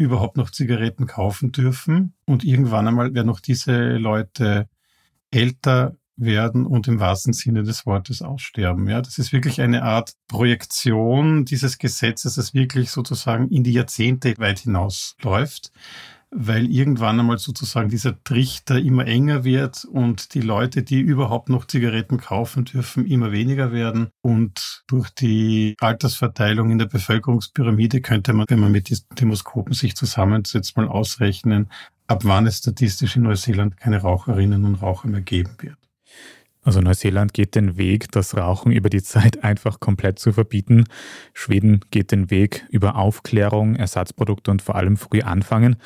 überhaupt 0.00 0.36
noch 0.36 0.50
Zigaretten 0.50 1.06
kaufen 1.06 1.52
dürfen. 1.52 2.14
Und 2.26 2.44
irgendwann 2.44 2.88
einmal 2.88 3.14
werden 3.14 3.30
auch 3.30 3.40
diese 3.40 3.96
Leute 3.96 4.68
älter 5.30 5.96
werden 6.16 6.66
und 6.66 6.86
im 6.86 7.00
wahrsten 7.00 7.32
Sinne 7.32 7.62
des 7.62 7.86
Wortes 7.86 8.20
aussterben. 8.20 8.88
Ja, 8.88 9.00
das 9.00 9.18
ist 9.18 9.32
wirklich 9.32 9.60
eine 9.60 9.82
Art 9.82 10.12
Projektion 10.28 11.44
dieses 11.44 11.78
Gesetzes, 11.78 12.34
das 12.34 12.52
wirklich 12.52 12.90
sozusagen 12.90 13.48
in 13.48 13.64
die 13.64 13.72
Jahrzehnte 13.72 14.34
weit 14.38 14.60
hinausläuft 14.60 15.72
weil 16.30 16.70
irgendwann 16.70 17.18
einmal 17.18 17.38
sozusagen 17.38 17.88
dieser 17.88 18.22
Trichter 18.22 18.78
immer 18.78 19.06
enger 19.06 19.44
wird 19.44 19.84
und 19.84 20.34
die 20.34 20.40
Leute, 20.40 20.82
die 20.82 21.00
überhaupt 21.00 21.48
noch 21.48 21.66
Zigaretten 21.66 22.18
kaufen 22.18 22.64
dürfen, 22.64 23.04
immer 23.06 23.32
weniger 23.32 23.72
werden. 23.72 24.10
Und 24.22 24.84
durch 24.86 25.10
die 25.10 25.74
Altersverteilung 25.80 26.70
in 26.70 26.78
der 26.78 26.86
Bevölkerungspyramide 26.86 28.00
könnte 28.00 28.32
man, 28.32 28.46
wenn 28.48 28.60
man 28.60 28.72
mit 28.72 28.90
diesen 28.90 29.06
Demoskopen 29.18 29.74
sich 29.74 29.96
zusammensetzt, 29.96 30.76
mal 30.76 30.88
ausrechnen, 30.88 31.68
ab 32.06 32.24
wann 32.24 32.46
es 32.46 32.58
statistisch 32.58 33.16
in 33.16 33.22
Neuseeland 33.22 33.76
keine 33.76 33.98
Raucherinnen 33.98 34.64
und 34.64 34.76
Raucher 34.76 35.08
mehr 35.08 35.22
geben 35.22 35.50
wird. 35.60 35.76
Also 36.62 36.80
Neuseeland 36.80 37.32
geht 37.32 37.54
den 37.54 37.78
Weg, 37.78 38.12
das 38.12 38.36
Rauchen 38.36 38.70
über 38.70 38.90
die 38.90 39.02
Zeit 39.02 39.42
einfach 39.44 39.80
komplett 39.80 40.18
zu 40.18 40.32
verbieten. 40.32 40.84
Schweden 41.32 41.80
geht 41.90 42.12
den 42.12 42.30
Weg 42.30 42.66
über 42.70 42.96
Aufklärung, 42.96 43.76
Ersatzprodukte 43.76 44.50
und 44.50 44.62
vor 44.62 44.76
allem 44.76 44.96
früh 44.96 45.22
anfangen. 45.22 45.76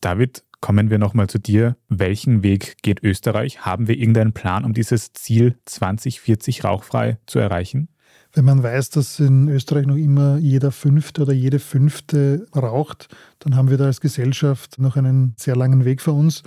David, 0.00 0.44
kommen 0.60 0.90
wir 0.90 0.98
nochmal 0.98 1.28
zu 1.28 1.38
dir. 1.38 1.76
Welchen 1.88 2.42
Weg 2.42 2.76
geht 2.82 3.02
Österreich? 3.02 3.66
Haben 3.66 3.86
wir 3.86 3.98
irgendeinen 3.98 4.32
Plan, 4.32 4.64
um 4.64 4.72
dieses 4.72 5.12
Ziel 5.12 5.58
2040 5.66 6.64
rauchfrei 6.64 7.18
zu 7.26 7.38
erreichen? 7.38 7.88
Wenn 8.32 8.46
man 8.46 8.62
weiß, 8.62 8.90
dass 8.90 9.20
in 9.20 9.48
Österreich 9.48 9.86
noch 9.86 9.96
immer 9.96 10.38
jeder 10.38 10.72
Fünfte 10.72 11.22
oder 11.22 11.32
jede 11.32 11.60
Fünfte 11.60 12.46
raucht, 12.56 13.14
dann 13.38 13.54
haben 13.54 13.70
wir 13.70 13.76
da 13.76 13.84
als 13.84 14.00
Gesellschaft 14.00 14.78
noch 14.78 14.96
einen 14.96 15.34
sehr 15.36 15.54
langen 15.54 15.84
Weg 15.84 16.00
vor 16.00 16.14
uns. 16.14 16.42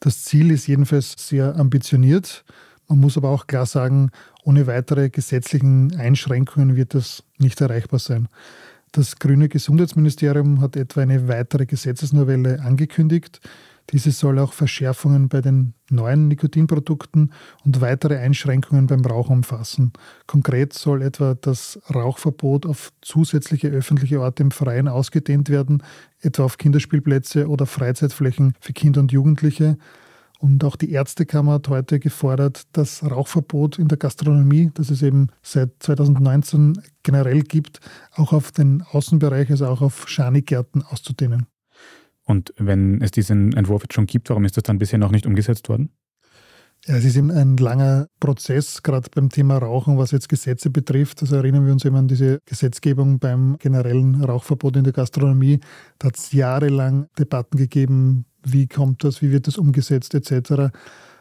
Das 0.00 0.24
Ziel 0.24 0.50
ist 0.50 0.66
jedenfalls 0.66 1.14
sehr 1.16 1.56
ambitioniert. 1.56 2.44
Man 2.88 2.98
muss 2.98 3.16
aber 3.16 3.30
auch 3.30 3.46
klar 3.46 3.64
sagen, 3.64 4.10
ohne 4.44 4.66
weitere 4.66 5.08
gesetzlichen 5.08 5.94
Einschränkungen 5.96 6.76
wird 6.76 6.94
das 6.94 7.22
nicht 7.38 7.60
erreichbar 7.60 8.00
sein. 8.00 8.28
Das 8.94 9.16
grüne 9.16 9.48
Gesundheitsministerium 9.48 10.60
hat 10.60 10.76
etwa 10.76 11.00
eine 11.00 11.26
weitere 11.26 11.64
Gesetzesnovelle 11.64 12.60
angekündigt. 12.60 13.40
Diese 13.90 14.10
soll 14.10 14.38
auch 14.38 14.52
Verschärfungen 14.52 15.30
bei 15.30 15.40
den 15.40 15.72
neuen 15.90 16.28
Nikotinprodukten 16.28 17.32
und 17.64 17.80
weitere 17.80 18.18
Einschränkungen 18.18 18.86
beim 18.86 19.00
Rauch 19.00 19.30
umfassen. 19.30 19.92
Konkret 20.26 20.74
soll 20.74 21.00
etwa 21.00 21.34
das 21.34 21.80
Rauchverbot 21.92 22.66
auf 22.66 22.92
zusätzliche 23.00 23.68
öffentliche 23.68 24.20
Orte 24.20 24.42
im 24.42 24.50
Freien 24.50 24.88
ausgedehnt 24.88 25.48
werden, 25.48 25.82
etwa 26.20 26.44
auf 26.44 26.58
Kinderspielplätze 26.58 27.48
oder 27.48 27.64
Freizeitflächen 27.64 28.54
für 28.60 28.74
Kinder 28.74 29.00
und 29.00 29.10
Jugendliche. 29.10 29.78
Und 30.42 30.64
auch 30.64 30.74
die 30.74 30.90
Ärztekammer 30.90 31.52
hat 31.52 31.68
heute 31.68 32.00
gefordert, 32.00 32.64
das 32.72 33.08
Rauchverbot 33.08 33.78
in 33.78 33.86
der 33.86 33.96
Gastronomie, 33.96 34.72
das 34.74 34.90
es 34.90 35.00
eben 35.00 35.28
seit 35.40 35.70
2019 35.78 36.82
generell 37.04 37.42
gibt, 37.42 37.78
auch 38.16 38.32
auf 38.32 38.50
den 38.50 38.82
Außenbereich, 38.82 39.52
also 39.52 39.68
auch 39.68 39.82
auf 39.82 40.08
Schanigärten 40.08 40.82
auszudehnen. 40.82 41.46
Und 42.24 42.52
wenn 42.56 43.00
es 43.00 43.12
diesen 43.12 43.52
Entwurf 43.52 43.82
jetzt 43.82 43.94
schon 43.94 44.06
gibt, 44.06 44.30
warum 44.30 44.44
ist 44.44 44.56
das 44.56 44.64
dann 44.64 44.78
bisher 44.78 44.98
noch 44.98 45.12
nicht 45.12 45.26
umgesetzt 45.26 45.68
worden? 45.68 45.90
Ja, 46.86 46.96
es 46.96 47.04
ist 47.04 47.14
eben 47.14 47.30
ein 47.30 47.56
langer 47.56 48.08
Prozess, 48.18 48.82
gerade 48.82 49.08
beim 49.14 49.28
Thema 49.28 49.58
Rauchen, 49.58 49.96
was 49.96 50.10
jetzt 50.10 50.28
Gesetze 50.28 50.70
betrifft. 50.70 51.22
Also 51.22 51.36
erinnern 51.36 51.66
wir 51.66 51.72
uns 51.72 51.84
eben 51.84 51.94
an 51.94 52.08
diese 52.08 52.40
Gesetzgebung 52.46 53.20
beim 53.20 53.58
generellen 53.60 54.24
Rauchverbot 54.24 54.76
in 54.76 54.82
der 54.82 54.92
Gastronomie. 54.92 55.60
Da 56.00 56.08
hat 56.08 56.18
es 56.18 56.32
jahrelang 56.32 57.06
Debatten 57.16 57.58
gegeben, 57.58 58.24
wie 58.44 58.66
kommt 58.66 59.04
das, 59.04 59.22
wie 59.22 59.30
wird 59.30 59.46
das 59.46 59.58
umgesetzt 59.58 60.14
etc. 60.14 60.72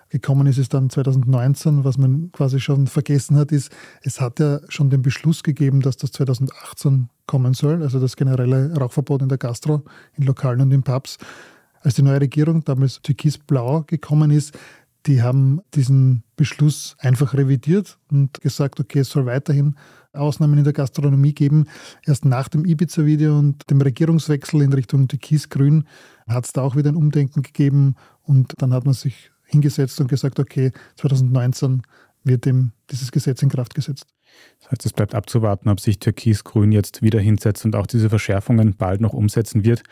Gekommen 0.09 0.45
ist 0.47 0.57
es 0.57 0.67
dann 0.67 0.89
2019, 0.89 1.85
was 1.85 1.97
man 1.97 2.31
quasi 2.33 2.59
schon 2.59 2.87
vergessen 2.87 3.37
hat, 3.37 3.53
ist, 3.53 3.71
es 4.01 4.19
hat 4.19 4.39
ja 4.39 4.59
schon 4.67 4.89
den 4.89 5.01
Beschluss 5.01 5.41
gegeben, 5.41 5.81
dass 5.81 5.95
das 5.95 6.11
2018 6.11 7.09
kommen 7.27 7.53
soll, 7.53 7.81
also 7.81 7.99
das 7.99 8.17
generelle 8.17 8.75
Rauchverbot 8.77 9.21
in 9.21 9.29
der 9.29 9.37
Gastro, 9.37 9.83
in 10.17 10.25
Lokalen 10.25 10.59
und 10.59 10.71
in 10.71 10.83
Pubs. 10.83 11.17
Als 11.79 11.95
die 11.95 12.01
neue 12.01 12.19
Regierung 12.19 12.63
damals 12.65 13.01
türkisblau 13.01 13.83
gekommen 13.87 14.31
ist, 14.31 14.57
die 15.05 15.21
haben 15.21 15.61
diesen 15.73 16.23
Beschluss 16.35 16.95
einfach 16.99 17.33
revidiert 17.33 17.97
und 18.11 18.41
gesagt, 18.41 18.79
okay, 18.79 18.99
es 18.99 19.09
soll 19.09 19.25
weiterhin 19.25 19.75
Ausnahmen 20.13 20.57
in 20.57 20.63
der 20.63 20.73
Gastronomie 20.73 21.33
geben. 21.33 21.67
Erst 22.05 22.25
nach 22.25 22.49
dem 22.49 22.65
Ibiza-Video 22.65 23.37
und 23.39 23.69
dem 23.69 23.81
Regierungswechsel 23.81 24.61
in 24.61 24.73
Richtung 24.73 25.07
Türkis-Grün 25.07 25.85
hat 26.31 26.45
es 26.45 26.53
da 26.53 26.61
auch 26.61 26.75
wieder 26.75 26.89
ein 26.89 26.95
Umdenken 26.95 27.41
gegeben 27.41 27.95
und 28.23 28.53
dann 28.57 28.73
hat 28.73 28.85
man 28.85 28.93
sich 28.93 29.31
hingesetzt 29.45 29.99
und 29.99 30.07
gesagt, 30.07 30.39
okay, 30.39 30.71
2019 30.97 31.83
wird 32.23 32.45
dem 32.45 32.71
dieses 32.89 33.11
Gesetz 33.11 33.41
in 33.41 33.49
Kraft 33.49 33.75
gesetzt. 33.75 34.05
Das 34.59 34.71
heißt, 34.71 34.85
es 34.85 34.93
bleibt 34.93 35.13
abzuwarten, 35.13 35.69
ob 35.69 35.79
sich 35.79 35.99
Türkis-Grün 35.99 36.71
jetzt 36.71 37.01
wieder 37.01 37.19
hinsetzt 37.19 37.65
und 37.65 37.75
auch 37.75 37.87
diese 37.87 38.09
Verschärfungen 38.09 38.75
bald 38.75 39.01
noch 39.01 39.13
umsetzen 39.13 39.65
wird. 39.65 39.83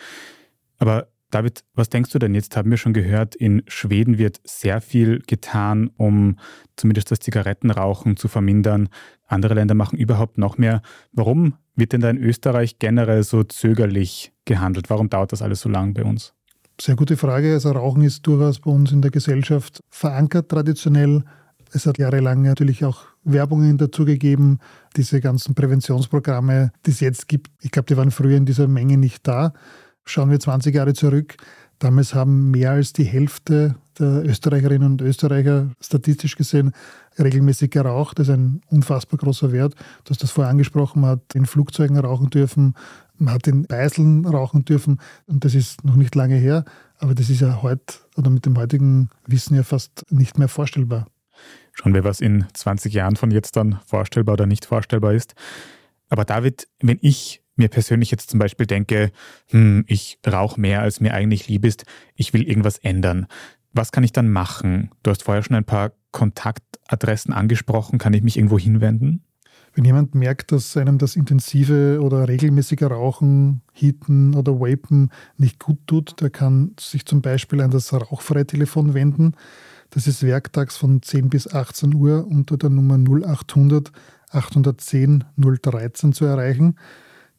Aber 0.77 1.07
David, 1.31 1.63
was 1.75 1.89
denkst 1.89 2.11
du 2.11 2.19
denn? 2.19 2.33
Jetzt 2.33 2.55
haben 2.57 2.71
wir 2.71 2.77
schon 2.77 2.93
gehört, 2.93 3.35
in 3.35 3.61
Schweden 3.67 4.17
wird 4.17 4.39
sehr 4.45 4.81
viel 4.81 5.19
getan, 5.27 5.91
um 5.95 6.39
zumindest 6.75 7.11
das 7.11 7.19
Zigarettenrauchen 7.19 8.17
zu 8.17 8.27
vermindern. 8.27 8.89
Andere 9.27 9.53
Länder 9.53 9.75
machen 9.75 9.99
überhaupt 9.99 10.39
noch 10.39 10.57
mehr. 10.57 10.81
Warum 11.11 11.55
wird 11.79 11.93
denn 11.93 12.01
da 12.01 12.09
in 12.09 12.17
Österreich 12.17 12.79
generell 12.79 13.23
so 13.23 13.43
zögerlich 13.43 14.31
gehandelt? 14.45 14.89
Warum 14.89 15.09
dauert 15.09 15.31
das 15.31 15.41
alles 15.41 15.61
so 15.61 15.69
lang 15.69 15.93
bei 15.93 16.03
uns? 16.03 16.33
Sehr 16.79 16.95
gute 16.95 17.17
Frage. 17.17 17.53
Also 17.53 17.71
Rauchen 17.71 18.03
ist 18.03 18.25
durchaus 18.25 18.59
bei 18.59 18.71
uns 18.71 18.91
in 18.91 19.01
der 19.01 19.11
Gesellschaft 19.11 19.81
verankert 19.89 20.49
traditionell. 20.49 21.23
Es 21.73 21.85
hat 21.85 21.97
jahrelang 21.97 22.41
natürlich 22.41 22.85
auch 22.85 23.01
Werbungen 23.23 23.77
dazu 23.77 24.05
gegeben. 24.05 24.59
Diese 24.95 25.19
ganzen 25.19 25.55
Präventionsprogramme, 25.55 26.71
die 26.85 26.91
es 26.91 26.99
jetzt 26.99 27.27
gibt, 27.27 27.51
ich 27.61 27.71
glaube, 27.71 27.87
die 27.87 27.97
waren 27.97 28.11
früher 28.11 28.37
in 28.37 28.45
dieser 28.45 28.67
Menge 28.67 28.97
nicht 28.97 29.27
da. 29.27 29.53
Schauen 30.05 30.31
wir 30.31 30.39
20 30.39 30.73
Jahre 30.73 30.93
zurück. 30.93 31.35
Damals 31.79 32.13
haben 32.13 32.49
mehr 32.51 32.71
als 32.71 32.93
die 32.93 33.03
Hälfte 33.03 33.75
der 33.99 34.23
Österreicherinnen 34.25 34.91
und 34.91 35.01
Österreicher 35.01 35.69
statistisch 35.81 36.35
gesehen 36.35 36.71
regelmäßig 37.17 37.71
geraucht. 37.71 38.19
Das 38.19 38.27
ist 38.27 38.33
ein 38.33 38.61
unfassbar 38.67 39.17
großer 39.19 39.51
Wert. 39.51 39.75
Du 40.03 40.11
hast 40.11 40.23
das 40.23 40.31
vorher 40.31 40.51
angesprochen, 40.51 41.01
man 41.01 41.11
hat 41.11 41.35
in 41.35 41.45
Flugzeugen 41.45 41.97
rauchen 41.97 42.29
dürfen, 42.29 42.75
man 43.17 43.33
hat 43.33 43.47
in 43.47 43.63
Beiseln 43.63 44.25
rauchen 44.25 44.65
dürfen 44.65 44.99
und 45.27 45.43
das 45.45 45.55
ist 45.55 45.83
noch 45.83 45.95
nicht 45.95 46.15
lange 46.15 46.35
her, 46.35 46.63
aber 46.97 47.13
das 47.13 47.29
ist 47.29 47.41
ja 47.41 47.61
heute 47.61 47.95
oder 48.15 48.29
mit 48.29 48.45
dem 48.45 48.57
heutigen 48.57 49.09
Wissen 49.27 49.55
ja 49.55 49.63
fast 49.63 50.05
nicht 50.09 50.37
mehr 50.37 50.47
vorstellbar. 50.47 51.07
Schauen 51.73 51.93
wir, 51.93 52.03
was 52.03 52.21
in 52.21 52.45
20 52.53 52.93
Jahren 52.93 53.15
von 53.15 53.31
jetzt 53.31 53.55
dann 53.55 53.79
vorstellbar 53.85 54.33
oder 54.33 54.45
nicht 54.45 54.65
vorstellbar 54.65 55.13
ist. 55.13 55.35
Aber 56.09 56.25
David, 56.25 56.67
wenn 56.81 56.97
ich 57.01 57.41
mir 57.55 57.67
persönlich 57.67 58.09
jetzt 58.09 58.31
zum 58.31 58.39
Beispiel 58.39 58.65
denke, 58.65 59.11
hm, 59.47 59.83
ich 59.87 60.17
rauche 60.25 60.59
mehr, 60.59 60.81
als 60.81 60.99
mir 60.99 61.13
eigentlich 61.13 61.47
lieb 61.47 61.65
ist, 61.65 61.85
ich 62.15 62.33
will 62.33 62.43
irgendwas 62.43 62.79
ändern. 62.79 63.27
Was 63.73 63.91
kann 63.91 64.03
ich 64.03 64.13
dann 64.13 64.29
machen? 64.29 64.91
Du 65.03 65.11
hast 65.11 65.23
vorher 65.23 65.43
schon 65.43 65.55
ein 65.55 65.65
paar 65.65 65.91
Kontaktadressen 66.11 67.33
angesprochen. 67.33 67.99
Kann 67.99 68.13
ich 68.13 68.23
mich 68.23 68.37
irgendwo 68.37 68.57
hinwenden? 68.57 69.23
Wenn 69.73 69.85
jemand 69.85 70.15
merkt, 70.15 70.51
dass 70.51 70.75
einem 70.75 70.97
das 70.97 71.15
intensive 71.15 71.99
oder 72.01 72.27
regelmäßige 72.27 72.83
Rauchen, 72.83 73.61
Heaten 73.71 74.33
oder 74.33 74.59
Vapen 74.59 75.09
nicht 75.37 75.59
gut 75.59 75.77
tut, 75.85 76.19
der 76.21 76.31
kann 76.31 76.71
sich 76.79 77.05
zum 77.05 77.21
Beispiel 77.21 77.61
an 77.61 77.69
das 77.69 77.93
Rauchfreitelefon 77.93 78.93
wenden. 78.93 79.35
Das 79.91 80.07
ist 80.07 80.23
werktags 80.23 80.77
von 80.77 81.01
10 81.01 81.29
bis 81.29 81.53
18 81.53 81.93
Uhr 81.93 82.25
unter 82.27 82.57
der 82.57 82.69
Nummer 82.69 82.97
0800 82.97 83.91
810 84.31 85.23
013 85.37 86.13
zu 86.13 86.25
erreichen. 86.25 86.77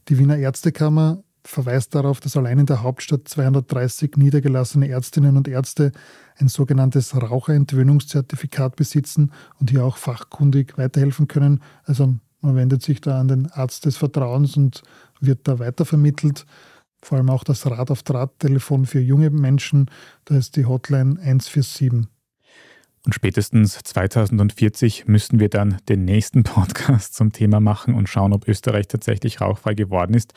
Die 0.08 0.18
Wiener 0.18 0.38
Ärztekammer 0.38 1.22
verweist 1.44 1.94
darauf, 1.94 2.20
dass 2.20 2.37
allein 2.37 2.59
in 2.59 2.66
der 2.66 2.83
Hauptstadt 2.83 3.29
230 3.29 4.16
niedergelassene 4.16 4.88
Ärztinnen 4.88 5.37
und 5.37 5.48
Ärzte 5.48 5.92
ein 6.38 6.48
sogenanntes 6.48 7.14
Raucherentwöhnungszertifikat 7.14 8.76
besitzen 8.76 9.33
und 9.59 9.70
hier 9.70 9.85
auch 9.85 9.96
fachkundig 9.96 10.79
weiterhelfen 10.79 11.29
können. 11.29 11.62
Also 11.85 12.14
man 12.40 12.57
wendet 12.57 12.83
sich 12.83 13.00
da 13.00 13.20
an 13.20 13.29
den 13.29 13.50
Arzt 13.50 13.85
des 13.85 13.96
Vertrauens 13.96 14.57
und 14.57 14.83
wird 15.20 15.46
da 15.46 15.59
weitervermittelt. 15.59 16.46
Vor 17.03 17.18
allem 17.18 17.31
auch 17.31 17.44
das 17.44 17.66
Rad 17.66 17.90
auf 17.90 18.03
Draht-Telefon 18.03 18.87
für 18.87 19.00
junge 19.00 19.31
Menschen, 19.31 19.90
da 20.26 20.37
ist 20.37 20.57
die 20.57 20.66
Hotline 20.66 21.18
147. 21.20 21.92
Und 23.07 23.14
spätestens 23.14 23.79
2040 23.83 25.07
müssten 25.07 25.40
wir 25.40 25.48
dann 25.48 25.79
den 25.88 26.05
nächsten 26.05 26.42
Podcast 26.44 27.14
zum 27.14 27.33
Thema 27.33 27.61
machen 27.61 27.94
und 27.94 28.09
schauen, 28.09 28.33
ob 28.33 28.46
Österreich 28.46 28.88
tatsächlich 28.88 29.40
rauchfrei 29.40 29.74
geworden 29.74 30.14
ist. 30.14 30.35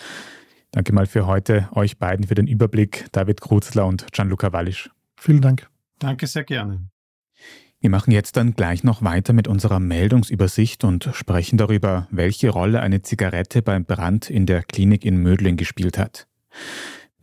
Danke 0.73 0.91
mal 0.91 1.05
für 1.05 1.27
heute 1.27 1.69
euch 1.73 1.99
beiden 1.99 2.25
für 2.25 2.33
den 2.33 2.47
Überblick, 2.47 3.05
David 3.11 3.41
Kruzler 3.41 3.85
und 3.85 4.11
Gianluca 4.11 4.53
Wallisch. 4.53 4.89
Vielen 5.15 5.39
Dank. 5.39 5.69
Danke 5.99 6.25
sehr 6.25 6.43
gerne. 6.43 6.89
Wir 7.79 7.91
machen 7.91 8.09
jetzt 8.09 8.37
dann 8.37 8.55
gleich 8.55 8.83
noch 8.83 9.03
weiter 9.03 9.33
mit 9.33 9.47
unserer 9.47 9.79
Meldungsübersicht 9.79 10.83
und 10.83 11.11
sprechen 11.13 11.57
darüber, 11.57 12.07
welche 12.09 12.49
Rolle 12.49 12.79
eine 12.79 13.03
Zigarette 13.03 13.61
beim 13.61 13.85
Brand 13.85 14.31
in 14.31 14.47
der 14.47 14.63
Klinik 14.63 15.05
in 15.05 15.17
Mödling 15.17 15.57
gespielt 15.57 15.99
hat. 15.99 16.25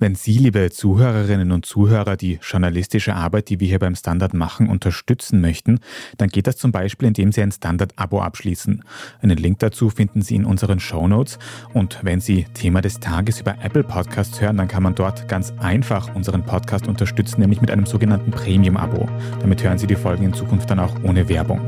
Wenn 0.02 0.14
Sie, 0.14 0.38
liebe 0.38 0.70
Zuhörerinnen 0.70 1.52
und 1.52 1.66
Zuhörer, 1.66 2.16
die 2.16 2.38
journalistische 2.40 3.14
Arbeit, 3.14 3.50
die 3.50 3.60
wir 3.60 3.68
hier 3.68 3.78
beim 3.78 3.94
Standard 3.94 4.32
machen, 4.32 4.70
unterstützen 4.70 5.42
möchten, 5.42 5.78
dann 6.16 6.30
geht 6.30 6.46
das 6.46 6.56
zum 6.56 6.72
Beispiel, 6.72 7.08
indem 7.08 7.32
Sie 7.32 7.42
ein 7.42 7.52
Standard-Abo 7.52 8.22
abschließen. 8.22 8.82
Einen 9.20 9.36
Link 9.36 9.58
dazu 9.58 9.90
finden 9.90 10.22
Sie 10.22 10.36
in 10.36 10.46
unseren 10.46 10.80
Show 10.80 11.06
Notes. 11.06 11.38
Und 11.74 11.98
wenn 12.00 12.22
Sie 12.22 12.46
Thema 12.54 12.80
des 12.80 13.00
Tages 13.00 13.42
über 13.42 13.56
Apple 13.62 13.84
Podcasts 13.84 14.40
hören, 14.40 14.56
dann 14.56 14.68
kann 14.68 14.82
man 14.82 14.94
dort 14.94 15.28
ganz 15.28 15.52
einfach 15.58 16.14
unseren 16.14 16.46
Podcast 16.46 16.88
unterstützen, 16.88 17.42
nämlich 17.42 17.60
mit 17.60 17.70
einem 17.70 17.84
sogenannten 17.84 18.30
Premium-Abo. 18.30 19.06
Damit 19.40 19.62
hören 19.62 19.76
Sie 19.76 19.86
die 19.86 19.96
Folgen 19.96 20.24
in 20.24 20.32
Zukunft 20.32 20.70
dann 20.70 20.78
auch 20.78 20.96
ohne 21.02 21.28
Werbung. 21.28 21.60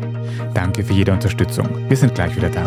Danke 0.54 0.84
für 0.84 0.94
jede 0.94 1.12
Unterstützung. 1.12 1.68
Wir 1.86 1.98
sind 1.98 2.14
gleich 2.14 2.34
wieder 2.34 2.48
da. 2.48 2.66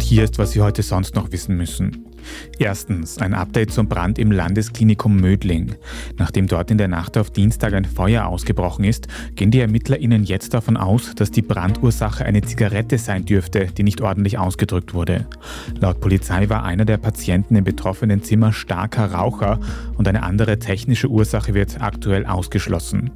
Und 0.00 0.06
hier 0.06 0.24
ist, 0.24 0.38
was 0.38 0.52
Sie 0.52 0.62
heute 0.62 0.82
sonst 0.82 1.14
noch 1.14 1.30
wissen 1.30 1.58
müssen. 1.58 2.06
Erstens 2.58 3.18
ein 3.18 3.34
Update 3.34 3.70
zum 3.70 3.86
Brand 3.86 4.18
im 4.18 4.32
Landesklinikum 4.32 5.14
Mödling. 5.14 5.74
Nachdem 6.16 6.46
dort 6.46 6.70
in 6.70 6.78
der 6.78 6.88
Nacht 6.88 7.18
auf 7.18 7.28
Dienstag 7.28 7.74
ein 7.74 7.84
Feuer 7.84 8.24
ausgebrochen 8.24 8.86
ist, 8.86 9.08
gehen 9.34 9.50
die 9.50 9.60
ErmittlerInnen 9.60 10.24
jetzt 10.24 10.54
davon 10.54 10.78
aus, 10.78 11.14
dass 11.16 11.30
die 11.30 11.42
Brandursache 11.42 12.24
eine 12.24 12.40
Zigarette 12.40 12.96
sein 12.96 13.26
dürfte, 13.26 13.66
die 13.76 13.82
nicht 13.82 14.00
ordentlich 14.00 14.38
ausgedrückt 14.38 14.94
wurde. 14.94 15.26
Laut 15.78 16.00
Polizei 16.00 16.48
war 16.48 16.64
einer 16.64 16.86
der 16.86 16.96
Patienten 16.96 17.56
im 17.56 17.64
betroffenen 17.64 18.22
Zimmer 18.22 18.54
starker 18.54 19.12
Raucher 19.12 19.60
und 19.98 20.08
eine 20.08 20.22
andere 20.22 20.58
technische 20.58 21.08
Ursache 21.08 21.52
wird 21.52 21.82
aktuell 21.82 22.24
ausgeschlossen. 22.24 23.10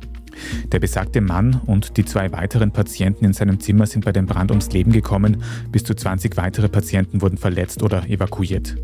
Der 0.73 0.81
besagte 0.81 1.21
Mann 1.21 1.61
und 1.67 1.97
die 1.97 2.05
zwei 2.05 2.33
weiteren 2.33 2.73
Patienten 2.73 3.25
in 3.25 3.33
seinem 3.33 3.61
Zimmer 3.61 3.87
sind 3.87 4.05
bei 4.05 4.13
dem 4.13 4.27
Brand 4.27 4.51
ums 4.51 4.71
Leben 4.73 4.93
gekommen. 4.93 5.43
Bis 5.71 5.85
zu 5.85 5.95
20 5.95 6.37
weitere 6.37 6.69
Patienten 6.69 7.23
wurden 7.23 7.39
verletzt 7.39 7.83
oder 7.83 8.09
evakuiert. 8.09 8.77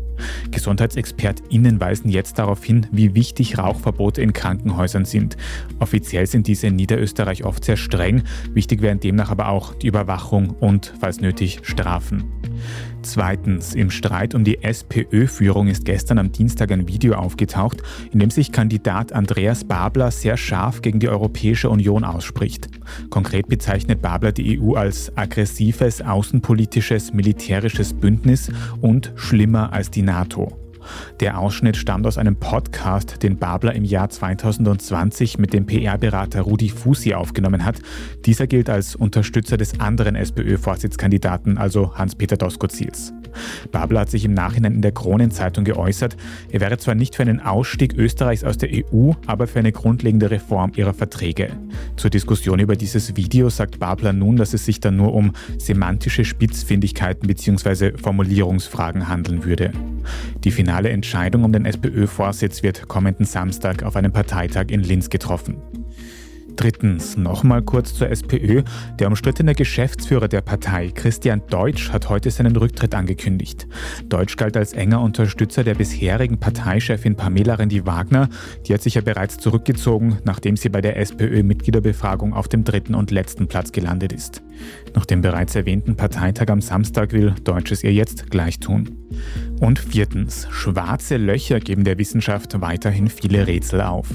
GesundheitsexpertInnen 0.51 1.79
weisen 1.79 2.09
jetzt 2.09 2.37
darauf 2.39 2.63
hin, 2.63 2.87
wie 2.91 3.15
wichtig 3.15 3.57
Rauchverbote 3.57 4.21
in 4.21 4.33
Krankenhäusern 4.33 5.05
sind. 5.05 5.37
Offiziell 5.79 6.27
sind 6.27 6.47
diese 6.47 6.67
in 6.67 6.75
Niederösterreich 6.75 7.43
oft 7.43 7.65
sehr 7.65 7.77
streng. 7.77 8.23
Wichtig 8.53 8.81
wären 8.81 8.99
demnach 8.99 9.31
aber 9.31 9.49
auch 9.49 9.73
die 9.73 9.87
Überwachung 9.87 10.51
und, 10.51 10.93
falls 10.99 11.21
nötig, 11.21 11.59
Strafen. 11.63 12.25
Zweitens, 13.03 13.73
im 13.73 13.89
Streit 13.89 14.35
um 14.35 14.43
die 14.43 14.63
SPÖ-Führung 14.63 15.67
ist 15.67 15.85
gestern 15.85 16.19
am 16.19 16.31
Dienstag 16.31 16.71
ein 16.71 16.87
Video 16.87 17.15
aufgetaucht, 17.15 17.81
in 18.11 18.19
dem 18.19 18.29
sich 18.29 18.51
Kandidat 18.51 19.11
Andreas 19.11 19.63
Babler 19.63 20.11
sehr 20.11 20.37
scharf 20.37 20.81
gegen 20.81 20.99
die 20.99 21.09
Europäische 21.09 21.69
Union 21.69 22.03
ausspricht. 22.03 22.69
Konkret 23.09 23.47
bezeichnet 23.47 24.01
Babler 24.01 24.31
die 24.31 24.59
EU 24.59 24.75
als 24.75 25.15
aggressives 25.17 26.01
außenpolitisches 26.01 27.13
militärisches 27.13 27.93
Bündnis 27.93 28.51
und 28.81 29.11
schlimmer 29.15 29.73
als 29.73 29.89
die 29.89 30.03
NATO. 30.03 30.60
Der 31.19 31.37
Ausschnitt 31.37 31.77
stammt 31.77 32.07
aus 32.07 32.17
einem 32.17 32.35
Podcast, 32.35 33.23
den 33.23 33.37
Babler 33.37 33.73
im 33.73 33.83
Jahr 33.83 34.09
2020 34.09 35.37
mit 35.37 35.53
dem 35.53 35.65
PR-Berater 35.65 36.41
Rudi 36.41 36.69
Fusi 36.69 37.13
aufgenommen 37.13 37.65
hat. 37.65 37.75
Dieser 38.25 38.47
gilt 38.47 38.69
als 38.69 38.95
Unterstützer 38.95 39.57
des 39.57 39.79
anderen 39.79 40.15
SPÖ-Vorsitzkandidaten, 40.15 41.57
also 41.57 41.95
Hans-Peter 41.95 42.37
Doskozils. 42.37 43.13
Babler 43.71 44.01
hat 44.01 44.09
sich 44.09 44.25
im 44.25 44.33
Nachhinein 44.33 44.75
in 44.75 44.81
der 44.81 44.91
Kronenzeitung 44.91 45.63
geäußert, 45.63 46.17
er 46.49 46.61
wäre 46.61 46.77
zwar 46.77 46.95
nicht 46.95 47.15
für 47.15 47.23
einen 47.23 47.39
Ausstieg 47.39 47.93
Österreichs 47.93 48.43
aus 48.43 48.57
der 48.57 48.69
EU, 48.71 49.11
aber 49.27 49.47
für 49.47 49.59
eine 49.59 49.71
grundlegende 49.71 50.31
Reform 50.31 50.71
ihrer 50.75 50.93
Verträge. 50.93 51.49
Zur 51.95 52.09
Diskussion 52.09 52.59
über 52.59 52.75
dieses 52.75 53.15
Video 53.15 53.49
sagt 53.49 53.79
Babler 53.79 54.13
nun, 54.13 54.35
dass 54.35 54.53
es 54.53 54.65
sich 54.65 54.79
dann 54.79 54.95
nur 54.95 55.13
um 55.13 55.33
semantische 55.57 56.25
Spitzfindigkeiten 56.25 57.27
bzw. 57.27 57.97
Formulierungsfragen 57.97 59.07
handeln 59.07 59.43
würde. 59.45 59.71
Die 60.43 60.51
finale 60.51 60.89
Entscheidung 60.89 61.43
um 61.43 61.53
den 61.53 61.65
SPÖ-Vorsitz 61.65 62.63
wird 62.63 62.87
kommenden 62.87 63.25
Samstag 63.25 63.83
auf 63.83 63.95
einem 63.95 64.11
Parteitag 64.11 64.65
in 64.69 64.81
Linz 64.81 65.09
getroffen. 65.09 65.57
Drittens, 66.55 67.17
nochmal 67.17 67.61
kurz 67.61 67.93
zur 67.93 68.09
SPÖ. 68.09 68.63
Der 68.99 69.07
umstrittene 69.07 69.55
Geschäftsführer 69.55 70.27
der 70.27 70.41
Partei, 70.41 70.89
Christian 70.89 71.41
Deutsch, 71.49 71.91
hat 71.91 72.09
heute 72.09 72.29
seinen 72.29 72.55
Rücktritt 72.55 72.93
angekündigt. 72.93 73.67
Deutsch 74.09 74.37
galt 74.37 74.55
als 74.57 74.73
enger 74.73 75.01
Unterstützer 75.01 75.63
der 75.63 75.75
bisherigen 75.75 76.39
Parteichefin 76.39 77.15
Pamela 77.15 77.55
Rendi-Wagner. 77.55 78.29
Die 78.67 78.73
hat 78.73 78.81
sich 78.81 78.95
ja 78.95 79.01
bereits 79.01 79.37
zurückgezogen, 79.37 80.17
nachdem 80.23 80.55
sie 80.57 80.69
bei 80.69 80.81
der 80.81 80.97
SPÖ-Mitgliederbefragung 80.97 82.33
auf 82.33 82.47
dem 82.47 82.63
dritten 82.63 82.95
und 82.95 83.11
letzten 83.11 83.47
Platz 83.47 83.71
gelandet 83.71 84.13
ist. 84.13 84.43
Nach 84.93 85.05
dem 85.05 85.21
bereits 85.21 85.55
erwähnten 85.55 85.95
Parteitag 85.95 86.49
am 86.49 86.61
Samstag 86.61 87.13
will 87.13 87.33
Deutsch 87.43 87.71
es 87.71 87.83
ihr 87.83 87.93
jetzt 87.93 88.29
gleich 88.29 88.59
tun. 88.59 89.00
Und 89.59 89.79
viertens, 89.79 90.47
schwarze 90.49 91.17
Löcher 91.17 91.59
geben 91.59 91.83
der 91.83 91.97
Wissenschaft 91.97 92.59
weiterhin 92.61 93.09
viele 93.09 93.45
Rätsel 93.45 93.81
auf. 93.81 94.07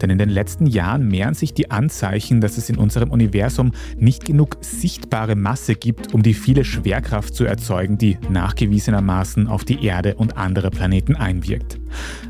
Denn 0.00 0.10
in 0.10 0.18
den 0.18 0.28
letzten 0.28 0.66
Jahren 0.66 1.06
mehren 1.06 1.34
sich 1.34 1.54
die 1.54 1.70
Anzeichen, 1.70 2.40
dass 2.40 2.58
es 2.58 2.68
in 2.68 2.76
unserem 2.76 3.10
Universum 3.10 3.72
nicht 3.96 4.24
genug 4.24 4.56
sichtbare 4.60 5.36
Masse 5.36 5.74
gibt, 5.74 6.14
um 6.14 6.22
die 6.22 6.34
viele 6.34 6.64
Schwerkraft 6.64 7.34
zu 7.34 7.44
erzeugen, 7.44 7.98
die 7.98 8.18
nachgewiesenermaßen 8.28 9.46
auf 9.46 9.64
die 9.64 9.84
Erde 9.84 10.16
und 10.16 10.36
andere 10.36 10.70
Planeten 10.70 11.14
einwirkt. 11.14 11.78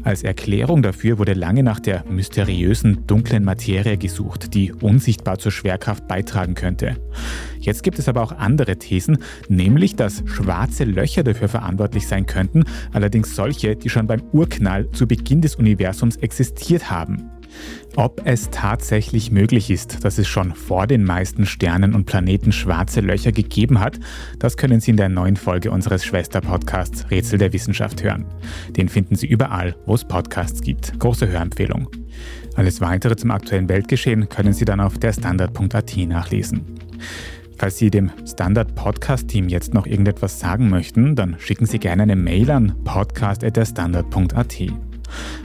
Als 0.04 0.22
Erklärung 0.22 0.82
dafür 0.82 1.18
wurde 1.18 1.32
lange 1.32 1.62
nach 1.62 1.80
der 1.80 2.04
mysteriösen 2.08 3.06
dunklen 3.06 3.44
Materie 3.44 3.96
gesucht, 3.96 4.54
die 4.54 4.72
unsichtbar 4.72 5.38
zur 5.38 5.52
Schwerkraft 5.52 6.06
beitragen 6.06 6.54
könnte. 6.54 6.96
Jetzt 7.68 7.82
gibt 7.82 7.98
es 7.98 8.08
aber 8.08 8.22
auch 8.22 8.32
andere 8.32 8.78
Thesen, 8.78 9.18
nämlich 9.50 9.94
dass 9.94 10.22
schwarze 10.24 10.84
Löcher 10.84 11.22
dafür 11.22 11.48
verantwortlich 11.48 12.08
sein 12.08 12.24
könnten, 12.24 12.64
allerdings 12.94 13.36
solche, 13.36 13.76
die 13.76 13.90
schon 13.90 14.06
beim 14.06 14.22
Urknall 14.32 14.90
zu 14.92 15.06
Beginn 15.06 15.42
des 15.42 15.56
Universums 15.56 16.16
existiert 16.16 16.90
haben. 16.90 17.28
Ob 17.94 18.22
es 18.24 18.48
tatsächlich 18.48 19.30
möglich 19.30 19.70
ist, 19.70 20.02
dass 20.02 20.16
es 20.16 20.26
schon 20.26 20.54
vor 20.54 20.86
den 20.86 21.04
meisten 21.04 21.44
Sternen 21.44 21.94
und 21.94 22.06
Planeten 22.06 22.52
schwarze 22.52 23.02
Löcher 23.02 23.32
gegeben 23.32 23.80
hat, 23.80 24.00
das 24.38 24.56
können 24.56 24.80
Sie 24.80 24.92
in 24.92 24.96
der 24.96 25.10
neuen 25.10 25.36
Folge 25.36 25.70
unseres 25.70 26.06
Schwester-Podcasts 26.06 27.10
Rätsel 27.10 27.38
der 27.38 27.52
Wissenschaft 27.52 28.02
hören. 28.02 28.24
Den 28.78 28.88
finden 28.88 29.14
Sie 29.14 29.26
überall, 29.26 29.76
wo 29.84 29.94
es 29.94 30.08
Podcasts 30.08 30.62
gibt. 30.62 30.98
Große 31.00 31.28
Hörempfehlung. 31.28 31.90
Alles 32.56 32.80
weitere 32.80 33.14
zum 33.16 33.30
aktuellen 33.30 33.68
Weltgeschehen 33.68 34.30
können 34.30 34.54
Sie 34.54 34.64
dann 34.64 34.80
auf 34.80 34.96
der 34.96 35.12
Standard.at 35.12 35.96
nachlesen. 36.08 36.78
Falls 37.58 37.76
Sie 37.76 37.90
dem 37.90 38.10
Standard 38.24 38.76
Podcast 38.76 39.26
Team 39.28 39.48
jetzt 39.48 39.74
noch 39.74 39.86
irgendetwas 39.86 40.38
sagen 40.38 40.68
möchten, 40.68 41.16
dann 41.16 41.36
schicken 41.40 41.66
Sie 41.66 41.80
gerne 41.80 42.04
eine 42.04 42.14
Mail 42.14 42.50
an 42.52 42.74
podcast@derstandard.at. 42.84 44.56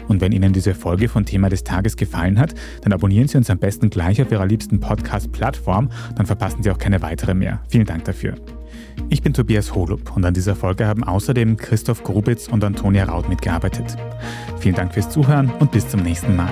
Und 0.07 0.21
wenn 0.21 0.31
Ihnen 0.31 0.53
diese 0.53 0.75
Folge 0.75 1.09
von 1.09 1.25
Thema 1.25 1.49
des 1.49 1.63
Tages 1.63 1.97
gefallen 1.97 2.39
hat, 2.39 2.53
dann 2.81 2.93
abonnieren 2.93 3.27
Sie 3.27 3.37
uns 3.37 3.49
am 3.49 3.57
besten 3.57 3.89
gleich 3.89 4.21
auf 4.21 4.31
Ihrer 4.31 4.45
liebsten 4.45 4.79
Podcast-Plattform, 4.79 5.89
dann 6.15 6.25
verpassen 6.25 6.61
Sie 6.61 6.69
auch 6.69 6.77
keine 6.77 7.01
weitere 7.01 7.33
mehr. 7.33 7.61
Vielen 7.69 7.85
Dank 7.85 8.03
dafür. 8.03 8.35
Ich 9.09 9.21
bin 9.21 9.33
Tobias 9.33 9.73
Holub 9.73 10.15
und 10.15 10.23
an 10.23 10.33
dieser 10.33 10.55
Folge 10.55 10.85
haben 10.85 11.03
außerdem 11.03 11.57
Christoph 11.57 12.03
Grubitz 12.03 12.47
und 12.47 12.63
Antonia 12.63 13.05
Raut 13.05 13.27
mitgearbeitet. 13.27 13.95
Vielen 14.59 14.75
Dank 14.75 14.93
fürs 14.93 15.09
Zuhören 15.09 15.51
und 15.59 15.71
bis 15.71 15.87
zum 15.87 16.01
nächsten 16.01 16.35
Mal. 16.35 16.51